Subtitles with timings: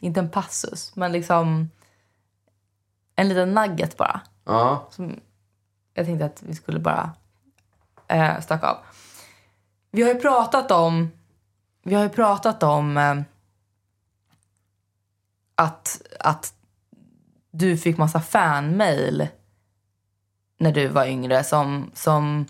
[0.00, 1.70] inte en passus, men liksom
[3.16, 4.20] en liten nugget bara.
[4.44, 4.88] Ja.
[4.90, 5.20] Som
[5.94, 7.12] jag tänkte att vi skulle bara
[8.08, 8.76] eh, staka av.
[9.90, 11.10] Vi har ju pratat om,
[11.82, 13.16] vi har ju pratat om eh,
[15.54, 16.54] att, att
[17.50, 19.28] du fick massa fanmail
[20.58, 22.46] när du var yngre som, som,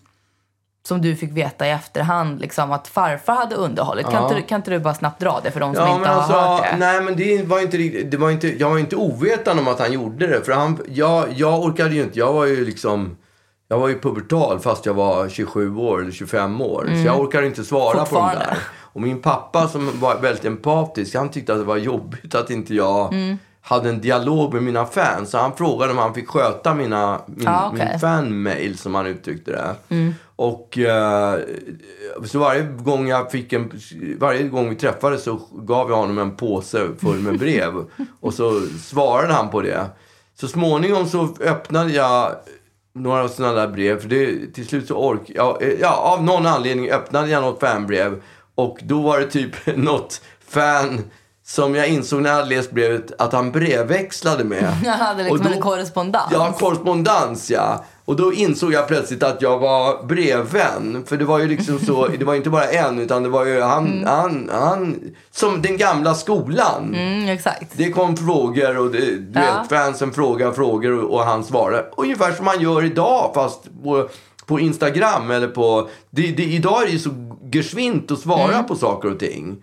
[0.83, 4.05] som du fick veta i efterhand liksom, att farfar hade underhållit.
[4.07, 4.23] Kan, Ja.
[4.23, 6.17] inte, du- kan inte du bara snabbt dra det för de som Ja, inte har
[6.17, 6.77] alltså, hört det?
[6.79, 9.79] nej men det var inte riktigt, det var inte, jag var inte ovetande om att
[9.81, 10.45] han gjorde det.
[10.45, 13.17] För han, jag, jag orkade ju inte, jag var ju liksom,
[13.69, 16.91] jag var ju pubertal fast jag var 27 år eller 25 år.
[17.03, 18.59] Så jag orkade inte svara på de där.
[18.93, 22.75] Och min pappa som var väldigt empatisk, han tyckte att det var jobbigt att inte
[22.75, 23.15] jag
[23.63, 25.31] hade en dialog med mina fans.
[25.31, 27.89] Så han frågade om han fick sköta mina, min, Ah, okej.
[27.91, 29.75] min fanmail som han uttryckte det.
[30.37, 31.39] Och eh,
[32.25, 33.73] så varje gång jag fick en,
[34.21, 37.73] varje gång vi träffades så gav jag honom en påse full med brev.
[38.21, 39.87] och så svarade han på det.
[40.41, 42.33] Så småningom så öppnade jag
[42.95, 44.01] några sådana där brev.
[44.01, 47.61] För det, till slut så ork, ja, eh, ja, av någon anledning öppnade jag något
[47.61, 48.23] fanbrev.
[48.55, 51.01] Och då var det typ något fan
[51.51, 54.73] som jag insåg när jag hade läst brevet att han brevväxlade med.
[54.85, 56.25] Jag hade liksom Och då- en korrespondens.
[56.33, 57.85] Ja, korrespondens ja.
[58.05, 61.05] Och då insåg jag plötsligt att jag var brevvän.
[61.07, 63.61] För det var ju liksom så, det var inte bara en utan det var ju
[63.61, 64.97] han, han, han,
[65.31, 66.95] som den gamla skolan.
[66.95, 67.67] Mm, exakt.
[67.73, 69.41] Det kom frågor och det, du Ja.
[69.41, 71.91] vet, fansen frågar frågor och, och han svarar.
[71.97, 74.09] Ungefär som man gör idag fast på,
[74.47, 75.89] på Instagram eller på...
[76.11, 77.11] Det, det, idag är det ju så
[77.53, 78.67] geschwint att svara Mm.
[78.67, 79.57] på saker och ting.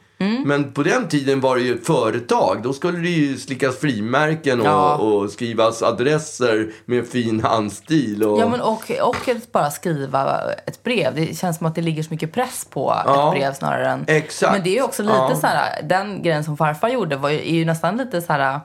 [0.45, 2.63] Men på den tiden var det ju ett företag.
[2.63, 4.95] Då skulle det ju slickas frimärken och, Ja.
[4.95, 8.23] och skrivas adresser med fin handstil.
[8.23, 9.15] Och, Ja, men och, och
[9.51, 11.15] bara skriva ett brev.
[11.15, 14.03] Det känns som att det ligger så mycket press på Ja, ett brev snarare än...
[14.07, 14.53] exakt.
[14.53, 15.35] Men det är ju också lite Ja.
[15.35, 18.59] så här, den grejen som farfar gjorde var ju, är ju nästan lite så här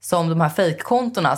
[0.00, 1.36] som de här fejkkontona.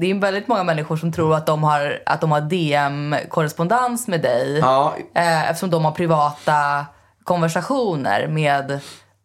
[0.00, 4.20] Det är väldigt många människor som tror att de har, att de har DM-korrespondens med
[4.22, 4.58] dig.
[4.58, 4.94] Ja.
[5.14, 6.86] Eh, eftersom de har privata
[7.24, 8.80] konversationer med,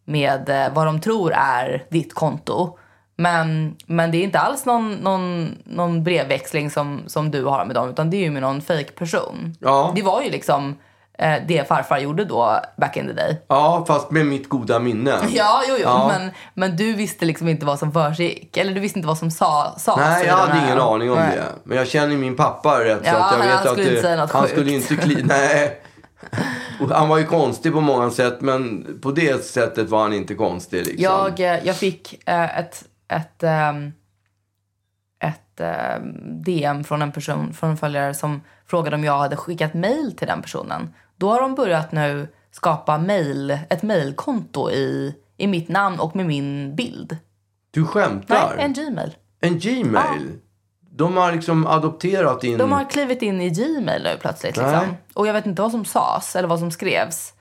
[0.05, 2.77] med eh, vad de tror är ditt konto.
[3.15, 7.75] Men, men det är inte alls någon, någon, någon brevväxling som, som du har med
[7.75, 9.55] dem, utan det är ju med någon fake person.
[9.59, 9.91] Ja.
[9.95, 10.75] Det var ju liksom
[11.17, 13.41] eh, det farfar gjorde då, back in the day.
[13.47, 15.13] ja, fast med mitt goda minne.
[15.29, 15.83] Ja, jo, jo.
[15.83, 16.11] Ja.
[16.17, 18.57] Men, men du visste liksom inte vad som försiggick.
[18.57, 20.05] Eller du visste inte vad som sa, sades.
[20.09, 21.35] Nej, jag hade här- ingen aning om Nej.
[21.37, 21.43] det.
[21.63, 24.01] Men jag känner min pappa rätt Ja, så att jag han vet att skulle inte
[24.01, 24.53] säga något han sjukt.
[24.53, 25.81] skulle inte kli, Nej.
[26.79, 30.35] Och Han var ju konstig på många sätt, men på det sättet var han inte
[30.35, 30.85] konstig.
[30.85, 31.03] Liksom.
[31.03, 33.91] Jag, eh, jag fick eh, ett, ett, ehm,
[35.19, 39.73] ett ehm, DM från en person, från en följare som frågade om jag hade skickat
[39.73, 40.93] mail till den personen.
[41.15, 46.25] Då har de börjat nu skapa mail, ett mailkonto i, i mitt namn och med
[46.25, 47.17] min bild.
[47.71, 48.55] Du Nej, skämtar?
[48.57, 49.15] en Gmail.
[49.41, 50.39] En Gmail?
[50.91, 52.57] De har liksom adopterat din...
[52.57, 54.57] De har klivit in i Gmail nu plötsligt.
[54.57, 54.95] Liksom.
[55.13, 57.33] Och jag vet inte vad som sades eller vad som skrevs.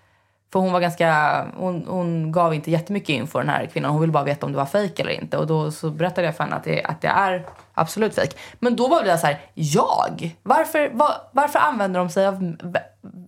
[0.53, 3.91] För hon var ganska, hon, hon gav inte jättemycket info den här kvinnan.
[3.91, 5.39] Hon ville bara veta om det var fejk eller inte.
[5.39, 7.47] Och då så berättade jag för henne att det, att det är
[7.81, 8.37] absolut fejk.
[8.59, 10.37] Men då var det så här, jag?
[10.43, 12.57] Varför, va, varför använder de sig av,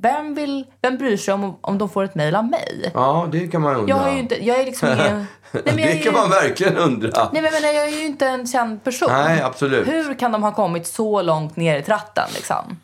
[0.00, 2.90] vem vill, vem bryr sig om, om de får ett mejl av mig?
[2.94, 3.88] Ja, det kan man undra.
[3.88, 5.26] Jag har ju inte, jag är liksom ingen...
[5.52, 7.10] Nej, men är det ju- kan man verkligen undra.
[7.32, 9.08] Nej men jag menar, jag är ju inte en känd person.
[9.12, 9.88] Nej, absolut.
[9.88, 12.78] Hur kan de ha kommit så långt ner i tratten liksom?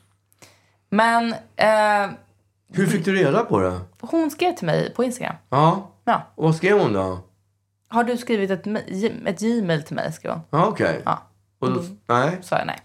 [0.91, 2.11] Men eh,
[2.73, 3.81] Hur fick du reda på det?
[4.01, 5.35] hon skrev till mig på Instagram.
[5.51, 5.91] Ja.
[6.05, 6.23] Ja.
[6.35, 7.19] Och vad skrev hon då?
[7.89, 8.67] Har du skrivit ett,
[9.27, 10.13] ett Gmail till mig?
[10.13, 10.41] skrev hon.
[10.51, 11.03] Ja, okej.
[11.05, 11.23] Ja.
[11.58, 12.38] Och då, nej.
[12.43, 12.81] sa jag nej.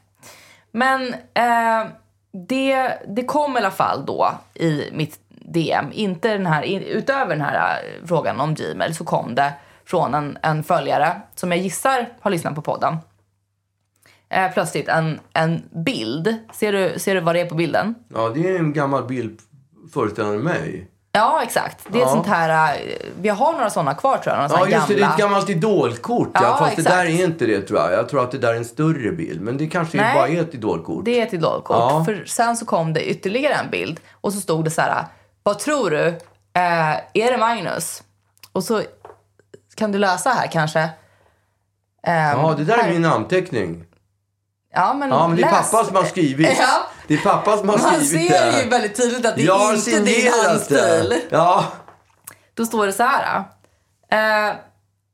[0.71, 1.91] Men eh,
[2.31, 7.45] det, det kom i alla fall då i mitt DM, inte den här, utöver den
[7.45, 9.53] här eh, frågan om Gmail så kom det
[9.85, 12.97] från en, en följare som jag gissar har lyssnat på podden.
[14.29, 16.35] Eh, plötsligt en, en bild.
[16.53, 17.95] Ser du, ser du vad det är på bilden?
[18.07, 19.39] Ja, det är en gammal bild
[19.93, 20.90] föreställande mig.
[21.13, 21.79] Ja, exakt.
[21.87, 22.09] Det är Ja.
[22.09, 22.75] sånt här...
[22.75, 22.81] eh,
[23.21, 24.49] Vi har några såna kvar tror jag.
[24.49, 24.93] Några Ja, just det.
[24.93, 25.13] Det är gamla.
[25.15, 26.29] ett gammalt idolkort.
[26.33, 26.95] Ja, Ja, fast det exakt.
[26.97, 27.93] där är inte det tror jag.
[27.93, 29.41] Jag tror att det där är en större bild.
[29.41, 30.13] Men det kanske Nej.
[30.15, 31.05] bara är ett idolkort.
[31.05, 31.77] Det är ett idolkort.
[31.79, 32.03] Ja.
[32.05, 35.05] För sen så kom det ytterligare en bild och så stod det så här.
[35.43, 36.07] Vad tror du?
[36.53, 38.03] Eh, är det Magnus?
[38.51, 38.81] Och så
[39.75, 40.79] kan du läsa här kanske.
[42.07, 42.91] Eh, Ja, det där är här.
[42.91, 43.83] min namnteckning.
[44.73, 45.71] Ja, men, Ja, men det är läs.
[45.71, 46.47] pappa som har skrivit.
[46.59, 46.87] Ja.
[47.11, 48.63] Det är pappa som har Man skrivit ser det.
[48.63, 51.09] ju väldigt tydligt att det Jag har är inte din signerat handstil.
[51.09, 51.21] det.
[51.29, 51.65] Ja.
[52.53, 53.43] Då står det så här.
[54.11, 54.55] Eh,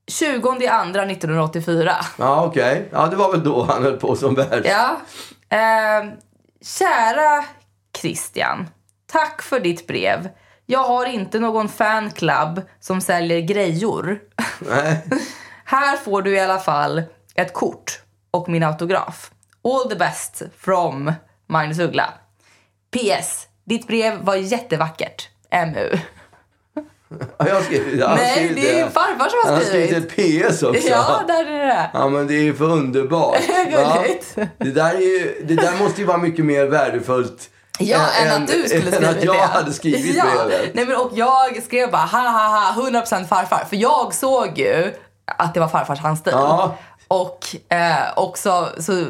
[0.07, 1.95] 20 andra 1984.
[2.17, 2.89] Ja, okej.
[2.91, 4.65] Ja, det var väl då han höll på som värst.
[4.69, 4.97] Ja.
[5.57, 6.09] Eh,
[6.61, 7.43] kära
[8.01, 8.67] Christian.
[9.11, 10.29] Tack för ditt brev.
[10.65, 14.19] Jag har inte någon fanclub som säljer grejor.
[14.59, 15.05] Nej.
[15.65, 17.03] Här får du i alla fall
[17.35, 17.99] ett kort
[18.31, 19.31] och min autograf.
[19.63, 21.13] All the best from
[21.47, 22.13] Magnus Uggla.
[22.91, 23.47] PS.
[23.65, 25.29] Ditt brev var jättevackert.
[25.51, 25.89] MU.
[27.37, 29.89] Ja, jag skrivit, jag Nej, skrivit det är ju farfar som har Han har skrivit.
[29.89, 30.87] skrivit ett PS också.
[30.89, 31.89] Ja, där är det.
[31.93, 33.37] Ja, men det är ju för underbart.
[33.47, 34.35] Gulligt.
[34.57, 37.49] Det där, är ju, det där måste ju vara mycket mer värdefullt
[37.79, 39.41] Ja, än, att du skulle än skrivit att jag det.
[39.41, 40.23] hade skrivit ja.
[40.47, 40.73] brevet.
[40.73, 43.65] Nej, men och jag skrev bara ha ha ha 100% farfar.
[43.69, 44.93] För jag såg ju
[45.37, 46.33] att det var farfars handstil.
[46.35, 46.77] Ja.
[47.07, 49.05] Och eh, också, så,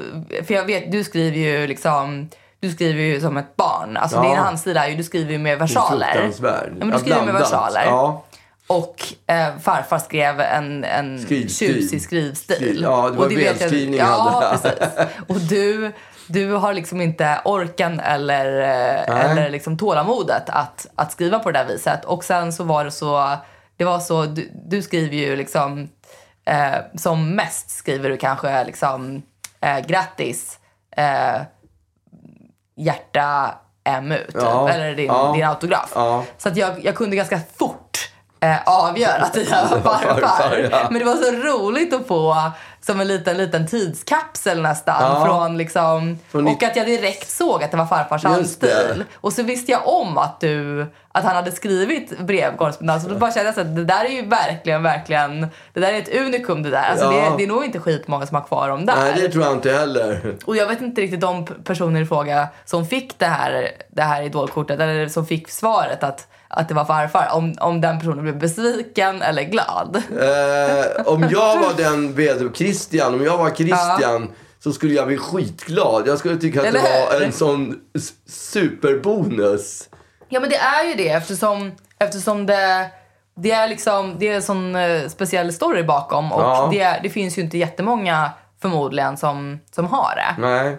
[0.47, 2.29] för jag vet, du skriver ju liksom
[2.59, 3.97] du skriver ju som ett barn.
[3.97, 4.23] Alltså Ja.
[4.23, 6.31] din handstil är ju, du skriver ju med versaler.
[6.43, 7.83] Ja, men du skriver med versaler.
[7.85, 8.23] Ja.
[8.67, 8.95] Och
[9.27, 11.73] eh, farfar skrev en, en Skrivstil.
[11.75, 12.55] tjusig skrivstil.
[12.55, 14.79] Skriv- ja, det var Och vet jag- välskrivning Ja, precis.
[15.27, 15.91] Och du,
[16.27, 21.59] du har liksom inte orken eller, eh, eller liksom tålamodet att, att skriva på det
[21.59, 22.05] där viset.
[22.05, 23.35] Och sen så var det så,
[23.77, 25.89] det var så, du, du skriver ju liksom,
[26.47, 29.21] eh, som mest skriver du kanske liksom,
[29.61, 30.59] eh, grattis,
[30.97, 31.41] eh,
[32.75, 33.55] hjärta
[34.01, 34.35] MU, typ.
[34.35, 35.91] Ja, eller din, ja, din autograf.
[35.95, 36.23] ja.
[36.37, 38.09] Så att jag, jag kunde ganska fort
[38.39, 40.87] eh, avgöra att det där var farfar.
[40.91, 42.51] Men det var så roligt att få
[42.87, 44.95] som en liten, liten tidskapsel nästan.
[45.01, 45.25] Ja.
[45.25, 49.03] Från liksom, Från och att jag direkt såg att det var farfars handstil.
[49.15, 53.05] Och så visste jag om att du att han hade skrivit brevkorrespondens.
[53.05, 55.97] Och då bara kände jag att det där är ju verkligen, verkligen, det där är
[55.99, 56.89] ett unikum det där.
[56.91, 57.11] Alltså Ja.
[57.11, 58.95] det, det är nog inte skitmånga som har kvar dem där.
[58.95, 60.35] Nej, det tror jag inte heller.
[60.45, 64.21] Och jag vet inte riktigt de personer i fråga som fick det här, det här
[64.21, 68.39] idolkortet, eller som fick svaret att, att det var farfar, om, om den personen blev
[68.39, 69.95] besviken eller glad.
[69.95, 75.17] Eh, om jag var den ved Christian, om jag var Christian så skulle jag bli
[75.17, 76.07] skitglad.
[76.07, 77.25] Jag skulle tycka att Eller det var hur?
[77.25, 77.75] en sån
[78.77, 79.89] superbonus.
[80.29, 82.89] Ja men det är ju det eftersom, eftersom det,
[83.35, 86.69] det är liksom, det är en sån eh, speciell story bakom och Ja.
[86.73, 90.41] det, det finns ju inte jättemånga förmodligen som, som har det.
[90.41, 90.77] Nej.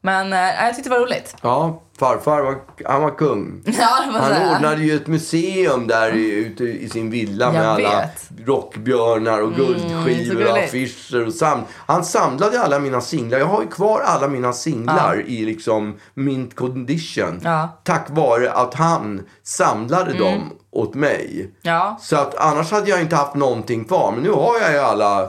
[0.00, 1.36] Men eh, jag tyckte det var roligt.
[1.42, 3.62] Ja, farfar var, han var kung.
[3.66, 4.56] Ja, Han säga.
[4.56, 8.30] ordnade ju ett museum där i, ute i sin villa med Jag alla vet.
[8.30, 10.68] Mm, rockbjörnar och så guldskivor och gulligt.
[10.68, 11.26] affischer.
[11.26, 13.38] Och sam han samlade alla mina singlar.
[13.38, 17.40] Jag har ju kvar alla mina singlar i liksom mint condition.
[17.44, 17.50] Ja.
[17.58, 17.68] Mm.
[17.84, 21.50] Tack vare att han samlade dem åt mig.
[21.62, 24.12] Ja, Så att annars hade jag inte haft någonting kvar.
[24.12, 25.28] Men nu har jag ju alla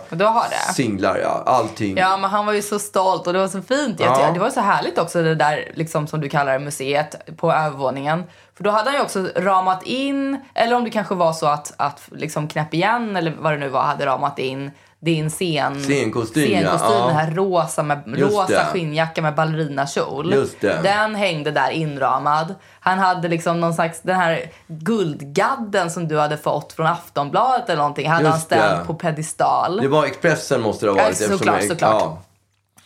[0.74, 1.44] singlar, ja.
[1.46, 1.98] Allting.
[1.98, 4.00] Ja, men han var ju så stolt och det var så fint.
[4.00, 4.32] Ja.
[4.34, 8.24] Det var så härligt också det där liksom, som du kallar det, museet på övervåningen.
[8.58, 11.74] För då hade han ju också ramat in, eller om det kanske var så att,
[11.78, 14.72] att liksom knäpp igen eller vad det nu var, hade ramat in
[15.06, 16.58] din scen, Scenkostym, ja.
[16.60, 17.08] scenkostym Ja.
[17.08, 18.66] den här rosa, med, Just rosa det.
[18.74, 20.36] skinnjacka med ballerinakjol.
[20.62, 22.56] Den hängde där inramad.
[22.80, 27.78] Han hade liksom någon slags, den här guldgadden som du hade fått från Aftonbladet eller
[27.78, 28.86] någonting, hade Just han ställt det.
[28.88, 29.78] på pedestal.
[29.82, 31.12] Det var Expressen måste det ha Ja, varit.
[31.14, 32.02] eftersom såklart, jag- såklart.
[32.02, 32.22] Ja.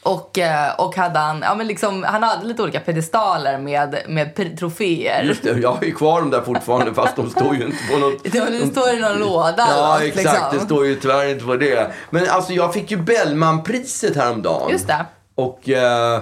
[0.04, 4.58] Och, eh, och hade han, ja, men liksom, han hade lite olika pedestaler med, med
[4.60, 5.24] troféer.
[5.24, 7.98] Just det, jag har ju kvar dem där fortfarande fast de står ju inte på
[7.98, 8.24] något...
[8.32, 9.66] Det, det står i någon låda.
[9.70, 10.26] Ja, något, exakt.
[10.26, 10.60] liksom.
[10.60, 11.92] Det står ju tyvärr inte på det.
[12.10, 14.72] Men alltså, jag fick ju Bellmanpriset häromdagen.
[14.72, 15.06] Just det.
[15.36, 16.22] Och eh,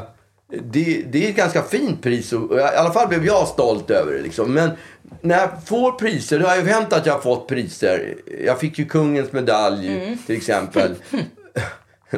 [0.64, 2.34] det, det är ett ganska fint pris.
[2.34, 4.22] Och, I alla fall blev jag stolt över det.
[4.22, 4.54] Liksom.
[4.54, 4.72] Men
[5.22, 8.16] när jag får priser, det har ju hänt att jag har fått priser.
[8.46, 10.18] Jag fick ju kungens medalj Mm.
[10.26, 10.96] till exempel.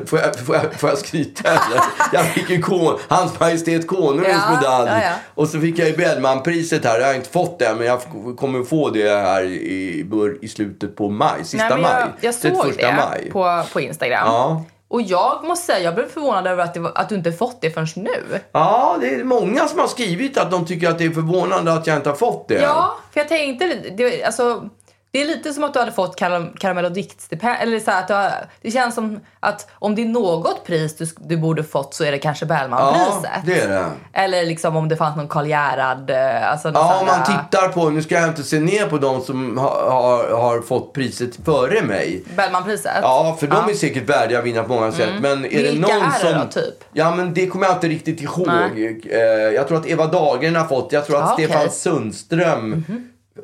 [0.06, 1.82] Får jag, får, jag, får jag skryta eller?
[2.14, 4.90] Jag fick ju kon, Hans Majestät Konungens Ja, medalj.
[4.90, 5.12] ja, ja.
[5.36, 7.00] Och så fick jag ju Bellmanpriset här.
[7.00, 8.02] Jag har inte fått det, men jag
[8.38, 10.06] kommer få det här i,
[10.42, 11.44] i slutet på maj.
[11.44, 11.92] Sista Nej, men maj.
[12.02, 13.30] jag, jag såg 31 det maj.
[13.32, 14.24] på, på Instagram.
[14.26, 14.64] Ja.
[14.88, 17.72] Och jag måste säga, jag blev förvånad över att, var, att du inte fått det
[17.72, 18.40] förrän nu.
[18.52, 21.88] Ja, det är många som har skrivit att de tycker att det är förvånande att
[21.88, 22.62] jag inte har fått det.
[22.62, 24.70] Ja, för jag tänkte, det, alltså,
[25.12, 27.62] Det är lite som att du hade fått karam karamell och diktstipendium.
[27.62, 30.98] Eller så här, att du har, det känns som att om det är något pris
[30.98, 33.24] du, du borde fått så är det kanske Bellmanpriset.
[33.24, 33.86] Ja, det är det.
[34.14, 36.10] Eller liksom om det fanns någon Karl Gerhard.
[36.10, 39.22] eh, Alltså Ja, om man tittar på, nu ska jag inte se ner på de
[39.22, 42.24] som har, har, har fått priset före mig.
[42.36, 42.92] Bellmanpriset?
[43.02, 45.10] Ja, för de är säkert värdiga att vinna på många sätt.
[45.22, 45.72] Men är det Mm.
[45.72, 46.40] Vilka någon är det som...
[46.40, 46.84] då, typ?
[46.94, 48.48] Ja, men det kommer jag inte riktigt ihåg.
[48.48, 49.02] Nej.
[49.12, 49.20] Eh,
[49.56, 50.92] Jag tror att Eva Dahlgren har fått.
[50.92, 51.38] Jag tror att Ah.
[51.38, 51.46] Mhm.
[51.48, 52.84] Stefan Sundström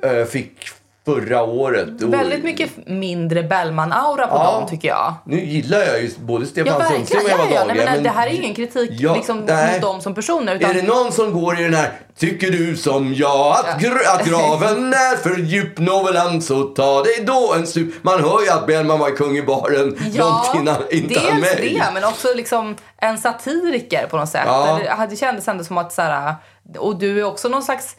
[0.03, 0.57] eh, fick
[1.05, 2.03] förra året.
[2.03, 4.51] Och- Väldigt mycket mindre Bellman-aura på Ja.
[4.59, 5.13] dem tycker jag.
[5.25, 7.49] Nu gillar jag ju både Stefan Ja, Sundström och Eva Ja, ja.
[7.49, 7.85] Nej, Dahlgren.
[7.93, 9.73] men, det här är ingen kritik Ja, liksom, nej.
[9.73, 10.55] mot dem som personer.
[10.55, 13.89] Utan, Är det någon som går i den här Tycker du som jag att, Ja.
[13.89, 18.41] gr- att graven är för djup Nåvälan så ta dig då en stup Man hör
[18.43, 21.73] ju att Bellman var kung i baren långt innan inte han dels mig.
[21.73, 24.43] det, men också liksom en satiriker på något sätt.
[24.45, 24.79] Ja.
[24.99, 26.35] Det, det kändes ändå som att så här,
[26.77, 27.95] och du är också någon slags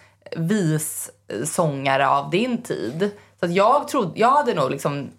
[1.44, 3.10] sångare av din tid.
[3.40, 5.10] Så att jag trodde, jag hade nog liksom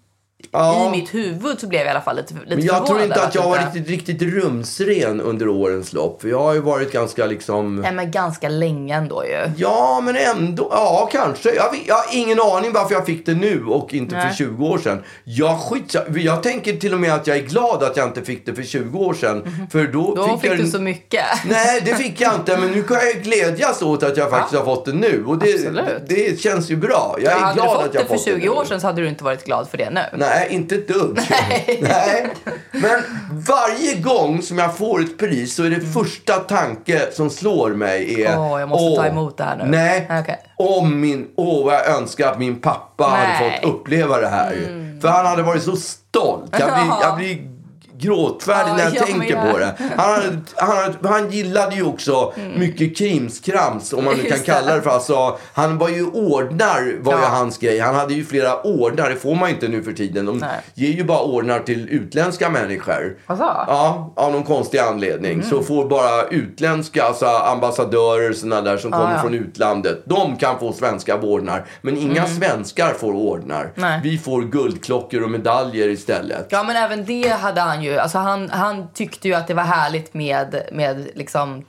[0.51, 0.87] Ja.
[0.87, 3.03] i mitt huvud så blev jag i alla fall lite, lite Men jag tror förvånad
[3.05, 6.21] inte över att jag var inte- riktigt, riktigt rumsren under årens lopp.
[6.21, 7.75] För jag har ju varit ganska liksom...
[7.75, 9.51] Nej, men ganska länge ändå ju.
[9.57, 10.67] Ja, men ändå.
[10.71, 11.55] Ja, kanske.
[11.55, 14.29] Jag, jag har ingen aning varför jag fick det nu och inte Nej.
[14.29, 15.03] för 20 år sedan.
[15.23, 18.45] Jag, skit, jag tänker till och med att jag är glad att jag inte fick
[18.45, 19.67] det för 20 år sedan.
[19.71, 20.15] För då, Mhm.
[20.15, 20.57] Då fick, jag...
[20.57, 21.25] du så mycket.
[21.49, 22.57] Nej, det fick jag inte.
[22.57, 25.23] Men nu kan jag glädjas åt att jag faktiskt har fått det nu.
[25.27, 25.85] Och det, Absolut.
[26.07, 27.15] det känns ju bra.
[27.21, 28.67] Jag är hade glad du fått att jag det för fått 20 det år nu.
[28.67, 30.01] sedan så hade du inte varit glad för det nu.
[30.13, 31.19] Nej, inte ett dugg.
[31.81, 32.27] Nej.
[32.71, 32.99] Men
[33.31, 38.21] varje gång som jag får ett pris så är det första tanke som slår mig
[38.23, 38.39] är...
[38.39, 39.63] Åh, jag måste ta emot det här nu.
[39.65, 40.07] Nej.
[40.21, 40.39] Okej.
[40.57, 43.47] Om min, åh, vad jag önskar att min pappa hade Nej.
[43.47, 43.61] Mm.
[43.61, 44.53] fått uppleva det här.
[45.01, 46.55] För han hade varit så stolt.
[46.59, 46.99] Jag blir, Ja.
[47.03, 47.56] jag blir
[47.99, 49.51] gråtfärdig när jag, jag tänker med.
[49.51, 49.75] på det.
[49.97, 54.45] Han, han, han gillade ju också mycket krimskrams, om man nu kan Mm.
[54.45, 54.89] Kalla det för.
[54.89, 57.27] Alltså, han var ju ordnar, var ju Ja.
[57.27, 57.79] hans grej.
[57.79, 60.25] Han hade ju flera ordnar, det får man ju inte nu för tiden.
[60.25, 60.49] De Nej.
[60.73, 63.17] ger ju bara ordnar till utländska människor.
[63.25, 63.43] Alltså?
[63.45, 65.33] Ja, av någon konstig anledning.
[65.33, 65.49] Mm.
[65.49, 69.21] Så får bara utländska alltså ambassadörer såna där som kommer ja.
[69.21, 70.01] från utlandet.
[70.05, 71.65] De kan få svenska ordnar.
[71.81, 73.61] Men inga svenskar får ordnar.
[73.61, 73.71] Mm.
[73.75, 73.99] Nej.
[74.03, 76.47] Vi får guldklockor och medaljer istället.
[76.49, 77.86] Ja, men även det hade han ju.
[77.95, 81.65] Alltså han, han tyckte ju att det var härligt med, med liksom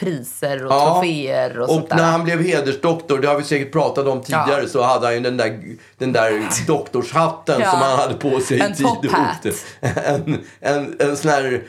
[0.00, 0.94] priser och Ja.
[0.94, 1.96] troféer och, sånt Och där.
[1.96, 4.68] när han blev hedersdoktor, det har vi säkert pratat om tidigare, Ja.
[4.68, 5.60] så hade han ju den där,
[5.98, 7.70] den där doktorshatten Ja.
[7.70, 9.46] som han hade på sig En i tid och.
[9.80, 11.62] En, en, en sån här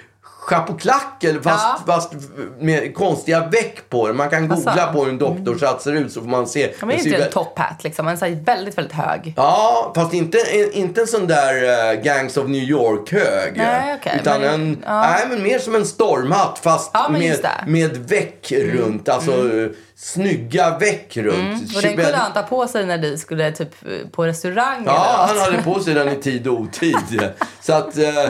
[0.48, 1.94] chapeauklack, eller fast, Ja.
[1.94, 2.14] fast
[2.60, 4.18] med konstiga veck på den.
[4.18, 4.88] Man kan googla Alltså.
[4.94, 6.62] på hur en doktorshatt ser ut så får man se.
[6.62, 8.08] Ja, men Den inte ser en vä- top hat liksom.
[8.08, 9.34] En så väldigt, väldigt hög.
[9.38, 10.38] Ja, fast inte,
[10.74, 13.54] inte en sån där eh, Gangs of New York-hög.
[13.58, 15.02] Nej, okej, Utan men- en, ja.
[15.02, 17.48] nej, men mer som en stormhatt fast Ja, med, det.
[17.48, 17.72] Mm.
[17.72, 19.10] med väck runt.
[19.10, 21.76] Alltså eh, snygga väck runt.
[21.76, 23.70] Och den kunde han ta på sig när du skulle typ
[24.12, 26.96] på restaurang Ja, han hade på sig den i tid och otid.
[27.62, 28.30] Så att, eh,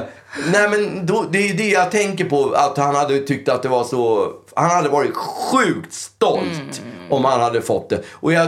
[0.51, 2.53] nej men då, det är det jag tänker på.
[2.55, 7.11] Att han hade tyckt att det var så, han hade varit sjukt stolt Mm.
[7.11, 8.01] om han hade fått det.
[8.11, 8.47] Och jag,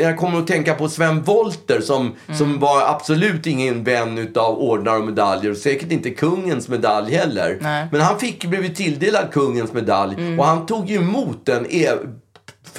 [0.00, 2.38] jag kommer att tänka på Sven Wollter som, Mm.
[2.38, 5.50] som var absolut ingen vän utav ordnar och medaljer.
[5.50, 7.58] Och säkert inte kungens medalj heller.
[7.60, 7.86] Nej.
[7.92, 10.14] Men han fick blivit tilldelad kungens medalj.
[10.18, 10.40] Mm.
[10.40, 11.88] Och han tog ju emot den e-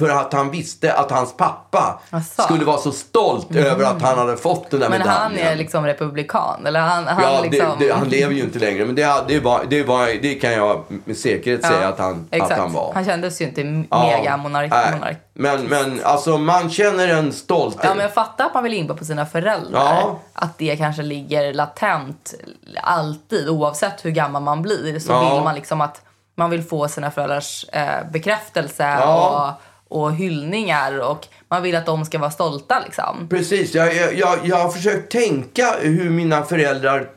[0.00, 2.42] för att han visste att hans pappa Asså.
[2.42, 5.22] skulle vara så stolt över att han hade fått den där Men medaljen.
[5.22, 6.66] han är liksom republikan.
[6.66, 7.66] Eller han, han Ja, liksom...
[7.78, 8.84] det, det, han lever ju inte längre.
[8.86, 12.52] Men det, det, var, det, var, det kan jag med säkerhet säga att han, exakt.
[12.52, 12.92] att han var.
[12.94, 14.70] Han kändes ju inte Ja, mega monark.
[14.70, 14.92] nej.
[14.92, 15.16] monark.
[15.34, 17.80] Men, men alltså man känner en stolthet.
[17.84, 19.80] Ja, men jag fattar att man vill impa på sina föräldrar.
[20.02, 20.18] Ja.
[20.32, 22.34] Att det kanske ligger latent
[22.82, 24.98] alltid, oavsett hur gammal man blir.
[24.98, 25.34] Så Ja.
[25.34, 26.00] vill man liksom att
[26.34, 29.54] man vill få sina föräldrars eh, bekräftelse Ja.
[29.58, 31.10] och, och hyllningar.
[31.10, 33.26] Och man vill att de ska vara stolta liksom.
[33.30, 33.74] Precis.
[33.74, 37.08] Jag, jag, jag, jag har försökt tänka hur mina föräldrar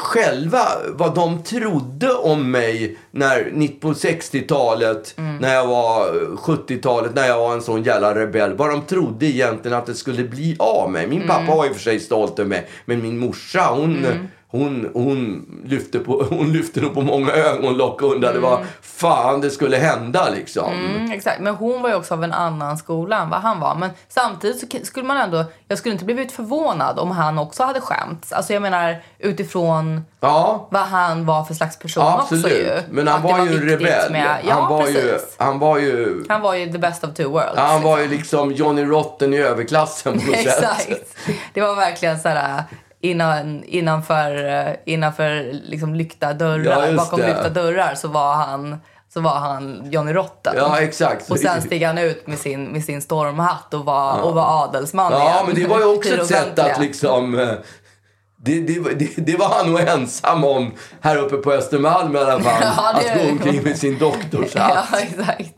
[0.00, 5.36] själva, vad de trodde om mig när, på 60-talet, Mm.
[5.36, 8.54] när jag var 70-talet, när jag var en sån jävla rebell.
[8.56, 11.06] Vad de trodde egentligen att det skulle bli av mig.
[11.06, 11.28] Min Mm.
[11.28, 14.06] pappa var i och för sig stolt över mig, men min morsa hon,
[14.50, 19.50] hon, hon, lyfte på, hon lyfte nog på många ögonlock och undrade vad fan det
[19.50, 20.72] skulle hända liksom.
[20.72, 21.40] Mm, exakt.
[21.40, 23.74] Men hon var ju också av en annan skola än vad han var.
[23.74, 25.44] Men samtidigt skulle man ändå...
[25.68, 28.32] Jag skulle inte blivit förvånad om han också hade skämts.
[28.32, 30.68] Alltså jag menar utifrån Ja.
[30.70, 32.82] vad han var för slags person också Absolut, ju.
[32.90, 34.12] men han det var ju en rebell.
[34.12, 36.24] Med, ja, han, var ju, han var ju...
[36.28, 37.56] Han var ju the best of two worlds.
[37.58, 40.46] Han var ju liksom Johnny Rotten i överklassen på något sätt.
[40.46, 41.16] Exakt.
[41.54, 42.62] Det var verkligen så här
[43.00, 47.26] innan, innanför, eh, innanför liksom lyckta Ja, dörrar, just bakom det.
[47.26, 48.76] lyckta dörrar så var han
[49.14, 50.54] så var han Johnny Rotten.
[50.56, 51.30] Ja, exakt.
[51.30, 55.12] Och sen steg han ut med sin, med sin stormhatt och var, och var adelsman
[55.12, 55.44] Ja, igen.
[55.46, 57.48] men det var ju också ett sätt att liksom...
[58.38, 62.18] eh, Det, det, det, det var han nog ensam om här uppe på Östermalm i
[62.18, 62.62] alla fall.
[62.76, 64.88] Ja, Att gå omkring med sin doktorshatt.
[64.92, 65.54] Ja, exakt.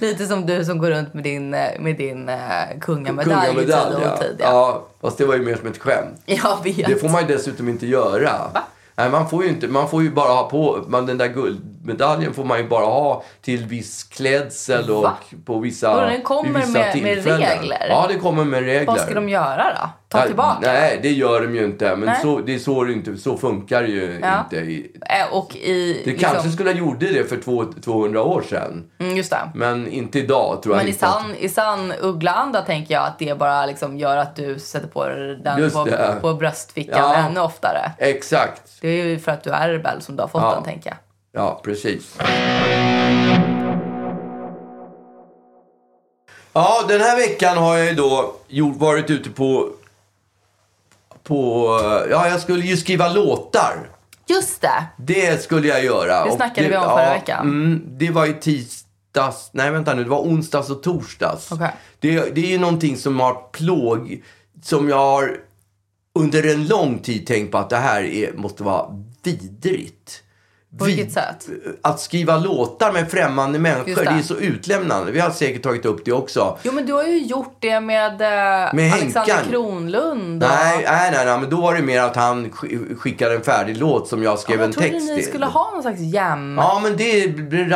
[0.00, 2.36] Lite som du som går runt med din, eh, med din uh,
[2.80, 4.14] kungamedalj i tid Kungamedalj, och ja.
[4.14, 4.36] otid.
[4.38, 4.46] Ja.
[4.46, 4.86] ja.
[5.00, 6.22] Fast det var ju mer som ett skämt.
[6.24, 6.86] Jag vet.
[6.86, 8.32] Det får man ju dessutom inte göra.
[9.00, 11.28] Nej, man får ju inte, man får ju bara ha på, man, den där
[11.90, 15.12] guldmedaljen får man ju bara ha till viss klädsel och Va?
[15.44, 17.40] på vissa, Och den kommer vissa med- med tillfällen.
[17.40, 17.86] regler?
[17.88, 18.86] Ja, det kommer med regler.
[18.86, 19.88] Vad ska de göra då?
[20.08, 20.58] Ta Ja, tillbaka?
[20.62, 21.96] Nej, det gör de ju inte.
[21.96, 22.18] Men Nej.
[22.22, 24.40] så, det är så, det inte, så funkar det ju Ja.
[24.44, 24.56] inte.
[24.56, 24.90] i-
[25.32, 26.02] Och i...
[26.04, 28.90] Det kanske skulle ha gjorde det för två, 200 år sedan.
[28.98, 29.50] Mm, just det.
[29.54, 33.38] Men inte idag tror jag Men i sann, i sann uggla-anda tänker jag att det
[33.38, 35.04] bara liksom gör att du sätter på
[35.44, 36.16] den Just på, det.
[36.20, 37.14] på bröstfickan Ja.
[37.16, 37.92] ännu oftare.
[37.98, 38.62] Exakt.
[38.80, 40.54] Det är ju för att du är rebell som du har fått Ja.
[40.54, 40.96] den, tänker jag.
[41.32, 42.16] Ja, precis.
[46.52, 49.68] Ja, den här veckan har jag ju då gjort, varit ute på...
[51.22, 51.66] på
[52.10, 53.90] ja, jag skulle ju skriva låtar.
[54.26, 54.84] Just det!
[54.96, 56.24] Det skulle jag göra.
[56.24, 57.48] Det snackade vi om förra veckan.
[57.48, 59.50] Mm, det var i tisdags.
[59.52, 60.04] Nej, vänta nu.
[60.04, 61.52] Det var onsdags och torsdags.
[61.52, 61.70] Okej.
[62.00, 64.22] Det, det är ju någonting som har plåg...
[64.62, 65.40] Som jag har
[66.14, 70.22] under en lång tid tänkt på att det här är, måste vara vidrigt.
[71.10, 71.48] Sätt?
[71.82, 74.10] Att skriva låtar med främmande människor, det.
[74.10, 74.18] det.
[74.18, 75.12] är så utlämnande.
[75.12, 76.58] Vi har säkert tagit upp det också.
[76.62, 79.50] Jo, men du har ju gjort det med, eh, Med Alexander Henkan.
[79.50, 80.42] Kronlund.
[80.44, 80.48] Och...
[80.50, 83.76] Nej, nej, nej, nej, men då var det mer att han sk- skickade en färdig
[83.76, 85.26] låt som jag skrev jag en trodde text ni till.
[85.26, 86.54] skulle ha någon slags jam.
[86.58, 87.26] Ja, men det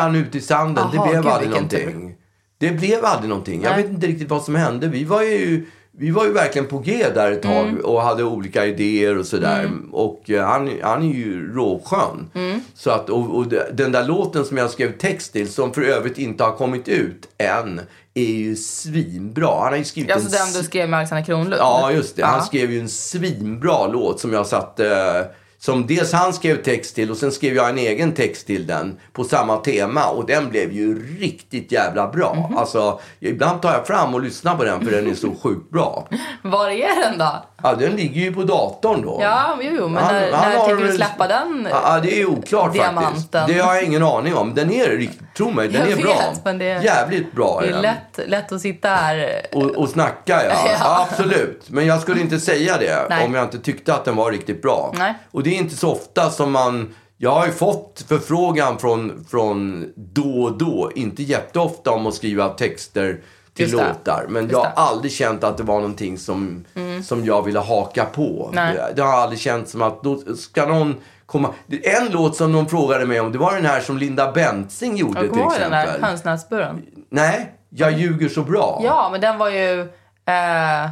[0.00, 0.84] rann ut i sanden.
[0.92, 2.14] Jaha, det blev gud, aldrig någonting.
[2.58, 3.62] Det blev aldrig någonting.
[3.62, 3.82] Jag Nej.
[3.82, 4.88] vet inte riktigt vad som hände.
[4.88, 5.66] Vi var ju,
[5.98, 7.84] vi var ju verkligen på G där ett tag Mm.
[7.84, 9.70] och hade olika idéer och sådär.
[9.92, 12.30] Och eh, han, han är ju råskön.
[12.34, 12.60] Mm.
[12.74, 15.82] Så att, och, och de- den där låten som jag skrev text till, som för
[15.82, 17.80] övrigt inte har kommit ut än,
[18.14, 19.60] är ju svinbra.
[19.62, 21.56] Han har ju skrivit Alltså en den du skrev med Alexander Kronlund?
[21.58, 22.24] Ja, just det.
[22.24, 22.44] Han Ja.
[22.44, 25.26] skrev ju en svinbra låt som jag satte...
[25.64, 29.00] Som dels han skrev text till och sen skrev jag en egen text till den
[29.12, 30.06] på samma tema.
[30.06, 32.34] Och den blev ju riktigt jävla bra.
[32.34, 32.58] Mhm.
[32.58, 36.08] Alltså, ibland tar jag fram och lyssnar på den för den är så sjukt bra.
[36.42, 37.44] Var är den då?
[37.64, 39.18] Ja, den ligger ju på datorn då.
[39.22, 42.26] Ja, jo, jo men Han- när, han när tänker du släppa den Ja, det är
[42.26, 43.04] oklart diamanten?
[43.04, 43.32] faktiskt.
[43.32, 44.54] Det har jag ingen aning om.
[44.54, 46.14] Den är riktigt, tro mig, den Jag är bra.
[46.32, 49.40] vet, men det- Jävligt bra Det är lätt, lätt att sitta här.
[49.52, 50.54] Och, och snacka, ja.
[50.66, 50.70] Ja.
[50.80, 51.06] ja.
[51.10, 51.64] Absolut.
[51.70, 53.26] Men jag skulle inte säga det Nej.
[53.26, 54.94] om jag inte tyckte att den var riktigt bra.
[54.98, 55.14] Nej.
[55.30, 56.94] Och det är inte så ofta som man...
[57.16, 62.48] Jag har ju fått förfrågan från, från då och då, inte jätteofta, om att skriva
[62.48, 63.20] texter
[63.54, 64.26] till Just låtar.
[64.28, 64.64] Men jag har.
[64.64, 64.72] Mm.
[64.76, 66.64] aldrig känt att det var någonting som,
[67.04, 68.50] som jag ville haka på.
[68.52, 68.78] Nej.
[68.96, 71.54] Det, har aldrig känts som att då ska någon komma...
[71.82, 75.20] En låt som de frågade mig om, det var den här som Linda Bensing gjorde
[75.20, 76.00] till ihåg den exempel.
[76.00, 76.82] där hönsnäsburen.
[77.10, 78.80] Nej, Jag ljuger så bra.
[78.84, 79.80] Ja, men den var ju...
[80.26, 80.90] Eh,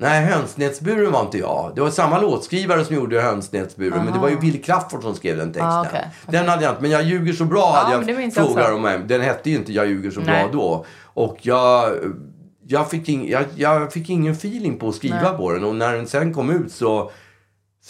[0.00, 1.72] Nej, Hönsnäsburen var inte jag.
[1.74, 4.04] Det var samma låtskrivare som gjorde Hönsnäsburen.
[4.04, 5.66] Men det var ju Billy Crafoord som skrev den texten.
[5.68, 6.08] Ah, okej.
[6.26, 6.82] Den hade jag inte.
[6.82, 8.98] Men Jag ljuger så bra men hade jag frågar om mig.
[9.06, 10.44] Den hette ju inte Jag ljuger så Nej.
[10.44, 10.84] bra då.
[11.04, 11.92] Och jag,
[12.66, 15.36] jag, fick ing, jag, jag fick ingen feeling på att skriva Nej.
[15.36, 15.64] på den.
[15.64, 17.10] Och när den sen kom ut så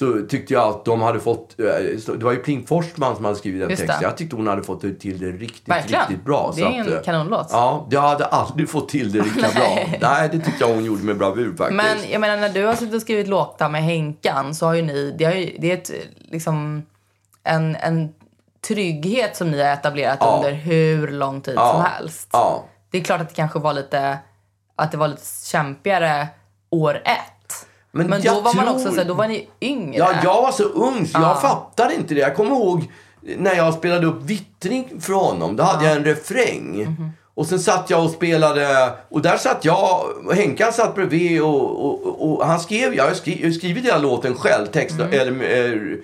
[0.01, 1.61] så tyckte jag att de hade fått...
[1.61, 1.65] eh,
[2.19, 3.87] Det var ju Pling Forsman som hade skrivit den Just det.
[3.87, 4.09] texten.
[4.09, 6.01] Jag tyckte hon hade fått till det riktigt, Verkligen.
[6.09, 6.53] riktigt bra.
[6.57, 7.49] Det är en att, eh, kanonlåt.
[7.51, 9.79] Ja, jag hade aldrig fått till det riktigt bra.
[10.01, 11.77] Nej, det tyckte jag hon gjorde med bravur faktiskt.
[11.77, 14.83] Men jag menar när du har suttit och skrivit låtar med Henkan så har ju
[14.83, 15.91] ni, det, har ju, det är ett,
[16.31, 16.83] liksom
[17.45, 18.09] en, en
[18.69, 20.37] trygghet som ni har etablerat Ja.
[20.37, 21.73] under hur lång tid Ja.
[21.73, 22.29] som helst.
[22.33, 22.65] Ja.
[22.91, 24.19] Det är klart att det kanske var lite,
[24.77, 26.29] att det var lite kämpigare
[26.71, 27.39] år ett.
[27.92, 29.98] Men Men, då var man också så här, då var ni yngre.
[29.98, 31.29] Ja, jag var så ung så Ja.
[31.29, 32.20] jag fattade inte det.
[32.20, 32.90] Jag kommer ihåg
[33.38, 35.57] när jag spelade upp Vittring för honom.
[35.57, 36.83] Då hade jag en refräng.
[36.85, 37.11] Mhm.
[37.35, 41.85] Och sen satt jag och spelade, och där satt jag, och Henkan satt bredvid och,
[41.87, 44.96] och, och, och han skrev, jag har skri- jag har skrivit hela låten själv, text,
[45.00, 45.12] Mm.
[45.12, 45.96] eller äh,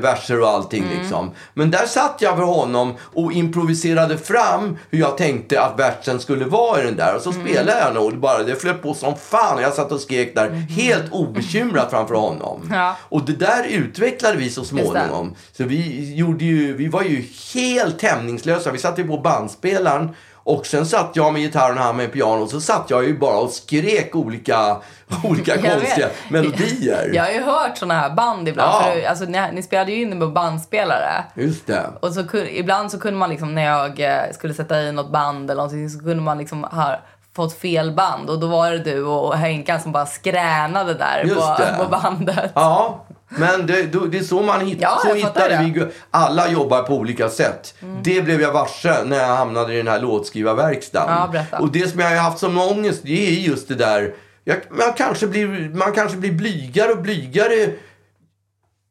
[0.00, 1.30] verser och allting liksom.
[1.54, 6.44] Men där satt jag för honom och improviserade fram hur jag tänkte att versen skulle
[6.44, 7.16] vara i den där.
[7.16, 7.46] Och så Mm.
[7.46, 10.50] spelade jag nog, bara, det flöt på som fan och jag satt och skrek där
[10.50, 12.62] helt obekymrat framför honom.
[12.62, 12.78] Mm.
[12.78, 12.96] Ja.
[13.00, 15.34] Och det där utvecklade vi så småningom.
[15.52, 18.70] Så vi, gjorde ju, vi var ju helt hämningslösa.
[18.72, 20.08] Vi satte ju på bandspelaren
[20.48, 23.18] och sen satt jag med gitarren och han med piano och så satt jag ju
[23.18, 24.76] bara och skrek olika,
[25.24, 25.72] olika Jag vet.
[25.72, 27.10] konstiga melodier.
[27.14, 28.70] Jag har ju hört såna här band ibland.
[28.74, 28.92] Ja.
[28.92, 31.24] För, alltså, ni, ni spelade ju in med bandspelare.
[31.34, 31.86] Just det.
[32.00, 35.50] Och så ibland så kunde man liksom när jag eh, skulle sätta i något band
[35.50, 36.98] eller någonting så kunde man liksom ha
[37.36, 41.84] fått fel band och då var det du och Henkan som bara skränade där på,
[41.84, 42.50] på bandet.
[42.54, 44.82] Ja, Men det, det är så man hittar.
[44.82, 45.86] Ja, så hittade vi.
[46.10, 47.74] Alla jobbar på olika sätt.
[48.02, 51.44] Det blev jag varse när jag hamnade i den här låtskrivarverkstaden.
[51.50, 51.58] Ja.
[51.58, 54.14] Och det som jag har haft som ångest, det är just det där.
[54.44, 57.70] Jag, man, kanske blir, man kanske blir blygare och blygare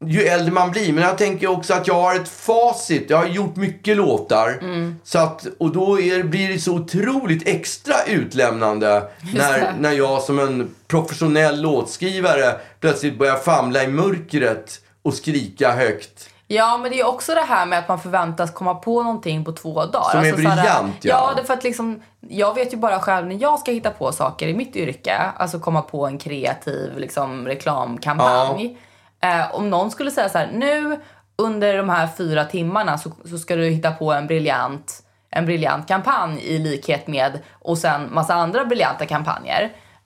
[0.05, 0.93] ju äldre man blir.
[0.93, 3.09] Men jag tänker också att jag har ett facit.
[3.09, 4.57] Jag har gjort mycket låtar.
[4.61, 4.99] Mm.
[5.03, 10.39] Så att, och då är, blir det så otroligt extra utlämnande när, när jag som
[10.39, 16.29] en professionell låtskrivare plötsligt börjar famla i mörkret och skrika högt.
[16.49, 19.51] Ja, men det är också det här med att man förväntas komma på någonting på
[19.51, 19.99] två dagar.
[19.99, 21.27] Alltså, Som är så här- briljant, ja.
[21.29, 21.33] ja.
[21.35, 24.11] det är för att liksom, jag vet ju bara själv när jag ska hitta på
[24.11, 28.77] saker i mitt yrke, alltså komma på en kreativ liksom, reklamkampanj.
[29.23, 30.99] Eh, om någon skulle säga så här, nu
[31.35, 35.87] under de här fyra timmarna så, så ska du hitta på en briljant, en briljant
[35.87, 39.63] kampanj i likhet med och sen massa andra briljanta kampanjer.